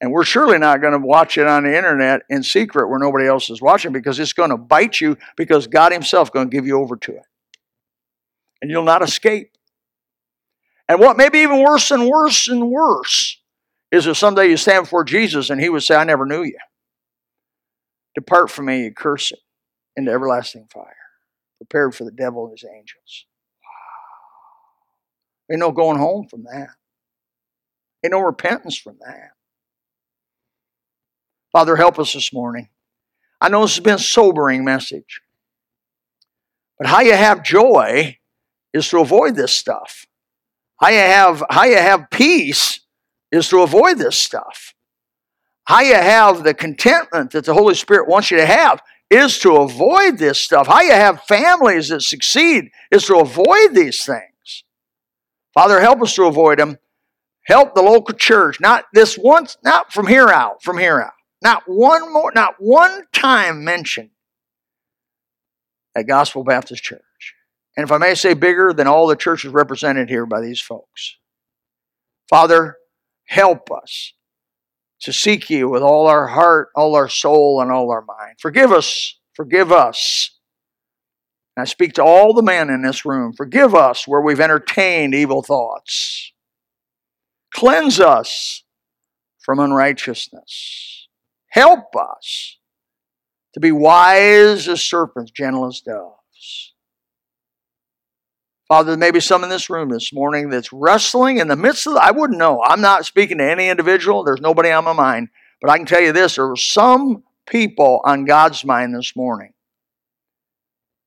And 0.00 0.12
we're 0.12 0.24
surely 0.24 0.58
not 0.58 0.82
going 0.82 0.92
to 0.92 1.06
watch 1.06 1.38
it 1.38 1.46
on 1.46 1.64
the 1.64 1.76
internet 1.76 2.22
in 2.28 2.42
secret 2.42 2.88
where 2.88 2.98
nobody 2.98 3.26
else 3.26 3.48
is 3.48 3.62
watching 3.62 3.92
because 3.92 4.18
it's 4.18 4.34
going 4.34 4.50
to 4.50 4.58
bite 4.58 5.00
you 5.00 5.16
because 5.36 5.66
God 5.66 5.92
Himself 5.92 6.28
is 6.28 6.32
going 6.32 6.50
to 6.50 6.54
give 6.54 6.66
you 6.66 6.78
over 6.78 6.96
to 6.96 7.12
it. 7.12 7.22
And 8.60 8.70
you'll 8.70 8.84
not 8.84 9.02
escape. 9.02 9.52
And 10.88 11.00
what 11.00 11.16
may 11.16 11.30
be 11.30 11.38
even 11.38 11.62
worse 11.62 11.90
and 11.90 12.08
worse 12.08 12.48
and 12.48 12.70
worse 12.70 13.40
is 13.90 14.06
if 14.06 14.16
someday 14.16 14.50
you 14.50 14.56
stand 14.56 14.84
before 14.84 15.04
Jesus 15.04 15.48
and 15.50 15.60
He 15.60 15.70
would 15.70 15.82
say, 15.82 15.96
I 15.96 16.04
never 16.04 16.26
knew 16.26 16.42
you. 16.42 16.58
Depart 18.14 18.50
from 18.50 18.66
me, 18.66 18.84
you 18.84 18.92
curse 18.92 19.30
it, 19.32 19.40
into 19.94 20.10
everlasting 20.10 20.66
fire, 20.72 20.96
prepared 21.58 21.94
for 21.94 22.04
the 22.04 22.10
devil 22.10 22.44
and 22.46 22.52
his 22.58 22.64
angels. 22.64 23.26
Ain't 25.50 25.60
no 25.60 25.70
going 25.70 25.98
home 25.98 26.26
from 26.28 26.44
that. 26.44 26.70
Ain't 28.04 28.12
no 28.12 28.20
repentance 28.20 28.76
from 28.76 28.98
that. 29.06 29.35
Father, 31.56 31.76
help 31.76 31.98
us 31.98 32.12
this 32.12 32.34
morning. 32.34 32.68
I 33.40 33.48
know 33.48 33.62
this 33.62 33.76
has 33.76 33.82
been 33.82 33.94
a 33.94 33.98
sobering 33.98 34.62
message. 34.62 35.22
But 36.76 36.86
how 36.86 37.00
you 37.00 37.14
have 37.14 37.42
joy 37.42 38.18
is 38.74 38.90
to 38.90 39.00
avoid 39.00 39.36
this 39.36 39.52
stuff. 39.52 40.04
How 40.78 40.90
you 40.90 40.98
have 40.98 41.42
how 41.48 41.64
you 41.64 41.78
have 41.78 42.10
peace 42.10 42.80
is 43.32 43.48
to 43.48 43.62
avoid 43.62 43.96
this 43.96 44.18
stuff. 44.18 44.74
How 45.64 45.80
you 45.80 45.94
have 45.94 46.44
the 46.44 46.52
contentment 46.52 47.30
that 47.30 47.46
the 47.46 47.54
Holy 47.54 47.74
Spirit 47.74 48.06
wants 48.06 48.30
you 48.30 48.36
to 48.36 48.44
have 48.44 48.82
is 49.08 49.38
to 49.38 49.56
avoid 49.56 50.18
this 50.18 50.38
stuff. 50.38 50.66
How 50.66 50.82
you 50.82 50.92
have 50.92 51.22
families 51.22 51.88
that 51.88 52.02
succeed 52.02 52.70
is 52.90 53.06
to 53.06 53.16
avoid 53.16 53.72
these 53.72 54.04
things. 54.04 54.64
Father, 55.54 55.80
help 55.80 56.02
us 56.02 56.14
to 56.16 56.26
avoid 56.26 56.58
them. 56.58 56.76
Help 57.44 57.74
the 57.74 57.80
local 57.80 58.14
church, 58.14 58.60
not 58.60 58.84
this 58.92 59.16
once, 59.16 59.56
not 59.64 59.90
from 59.90 60.06
here 60.06 60.28
out, 60.28 60.62
from 60.62 60.76
here 60.76 61.00
out. 61.00 61.12
Not 61.46 61.62
one 61.66 62.12
more, 62.12 62.32
not 62.34 62.56
one 62.58 63.04
time 63.12 63.62
mentioned 63.62 64.10
at 65.94 66.08
Gospel 66.08 66.42
Baptist 66.42 66.82
Church. 66.82 67.34
And 67.76 67.84
if 67.84 67.92
I 67.92 67.98
may 67.98 68.16
say 68.16 68.34
bigger 68.34 68.72
than 68.72 68.88
all 68.88 69.06
the 69.06 69.14
churches 69.14 69.52
represented 69.52 70.08
here 70.08 70.26
by 70.26 70.40
these 70.40 70.60
folks. 70.60 71.18
Father, 72.28 72.78
help 73.26 73.70
us 73.70 74.14
to 75.02 75.12
seek 75.12 75.48
you 75.48 75.68
with 75.68 75.82
all 75.82 76.08
our 76.08 76.26
heart, 76.26 76.70
all 76.74 76.96
our 76.96 77.08
soul, 77.08 77.60
and 77.60 77.70
all 77.70 77.92
our 77.92 78.02
mind. 78.02 78.38
Forgive 78.40 78.72
us, 78.72 79.16
forgive 79.32 79.70
us. 79.70 80.32
And 81.56 81.62
I 81.62 81.64
speak 81.66 81.92
to 81.92 82.02
all 82.02 82.34
the 82.34 82.42
men 82.42 82.70
in 82.70 82.82
this 82.82 83.04
room. 83.04 83.32
Forgive 83.32 83.72
us 83.72 84.08
where 84.08 84.20
we've 84.20 84.40
entertained 84.40 85.14
evil 85.14 85.44
thoughts. 85.44 86.32
Cleanse 87.54 88.00
us 88.00 88.64
from 89.38 89.60
unrighteousness. 89.60 91.05
Help 91.56 91.96
us 91.96 92.58
to 93.54 93.60
be 93.60 93.72
wise 93.72 94.68
as 94.68 94.82
serpents, 94.82 95.30
gentle 95.30 95.66
as 95.66 95.80
doves. 95.80 96.74
Father, 98.68 98.90
there 98.90 98.98
may 98.98 99.10
be 99.10 99.20
some 99.20 99.42
in 99.42 99.48
this 99.48 99.70
room 99.70 99.88
this 99.88 100.12
morning 100.12 100.50
that's 100.50 100.70
wrestling 100.70 101.38
in 101.38 101.48
the 101.48 101.56
midst 101.56 101.86
of, 101.86 101.94
the, 101.94 102.00
I 102.02 102.10
wouldn't 102.10 102.38
know. 102.38 102.62
I'm 102.62 102.82
not 102.82 103.06
speaking 103.06 103.38
to 103.38 103.50
any 103.50 103.70
individual. 103.70 104.22
There's 104.22 104.42
nobody 104.42 104.70
on 104.70 104.84
my 104.84 104.92
mind. 104.92 105.30
But 105.62 105.70
I 105.70 105.78
can 105.78 105.86
tell 105.86 106.02
you 106.02 106.12
this 106.12 106.36
there 106.36 106.46
were 106.46 106.56
some 106.56 107.22
people 107.48 108.02
on 108.04 108.26
God's 108.26 108.62
mind 108.62 108.94
this 108.94 109.16
morning 109.16 109.54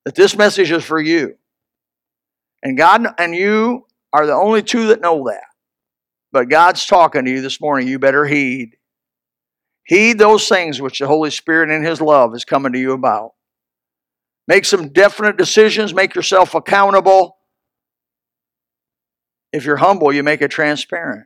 that 0.06 0.16
this 0.16 0.36
message 0.36 0.72
is 0.72 0.84
for 0.84 1.00
you. 1.00 1.36
And 2.64 2.76
God 2.76 3.06
and 3.20 3.36
you 3.36 3.86
are 4.12 4.26
the 4.26 4.34
only 4.34 4.64
two 4.64 4.88
that 4.88 5.02
know 5.02 5.26
that. 5.28 5.44
But 6.32 6.50
God's 6.50 6.88
talking 6.88 7.26
to 7.26 7.32
you 7.32 7.42
this 7.42 7.62
morning. 7.62 7.88
You 7.88 8.00
better 8.00 8.26
heed. 8.26 8.78
Heed 9.86 10.20
those 10.20 10.48
things 10.48 10.82
which 10.82 11.00
the 11.00 11.08
Holy 11.08 11.32
Spirit 11.32 11.70
in 11.70 11.84
His 11.84 12.02
love 12.02 12.36
is 12.36 12.46
coming 12.46 12.74
to 12.74 12.80
you 12.80 12.94
about. 12.94 13.32
Make 14.48 14.66
some 14.66 14.90
definite 14.90 15.38
decisions. 15.38 15.94
Make 15.94 16.16
yourself 16.16 16.56
accountable. 16.56 17.38
If 19.52 19.66
you're 19.66 19.78
humble, 19.78 20.14
you 20.14 20.24
make 20.24 20.42
it 20.42 20.52
transparent. 20.52 21.26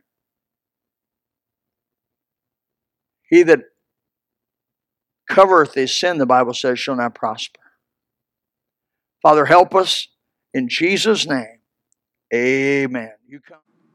He 3.28 3.42
that 3.42 3.60
covereth 5.28 5.74
his 5.74 5.94
sin, 5.94 6.18
the 6.18 6.26
Bible 6.26 6.54
says, 6.54 6.78
shall 6.78 6.96
not 6.96 7.14
prosper. 7.14 7.60
Father, 9.22 9.46
help 9.46 9.74
us 9.74 10.08
in 10.52 10.68
Jesus' 10.68 11.26
name. 11.26 11.60
Amen. 12.32 13.12
You 13.26 13.40
come. 13.40 13.63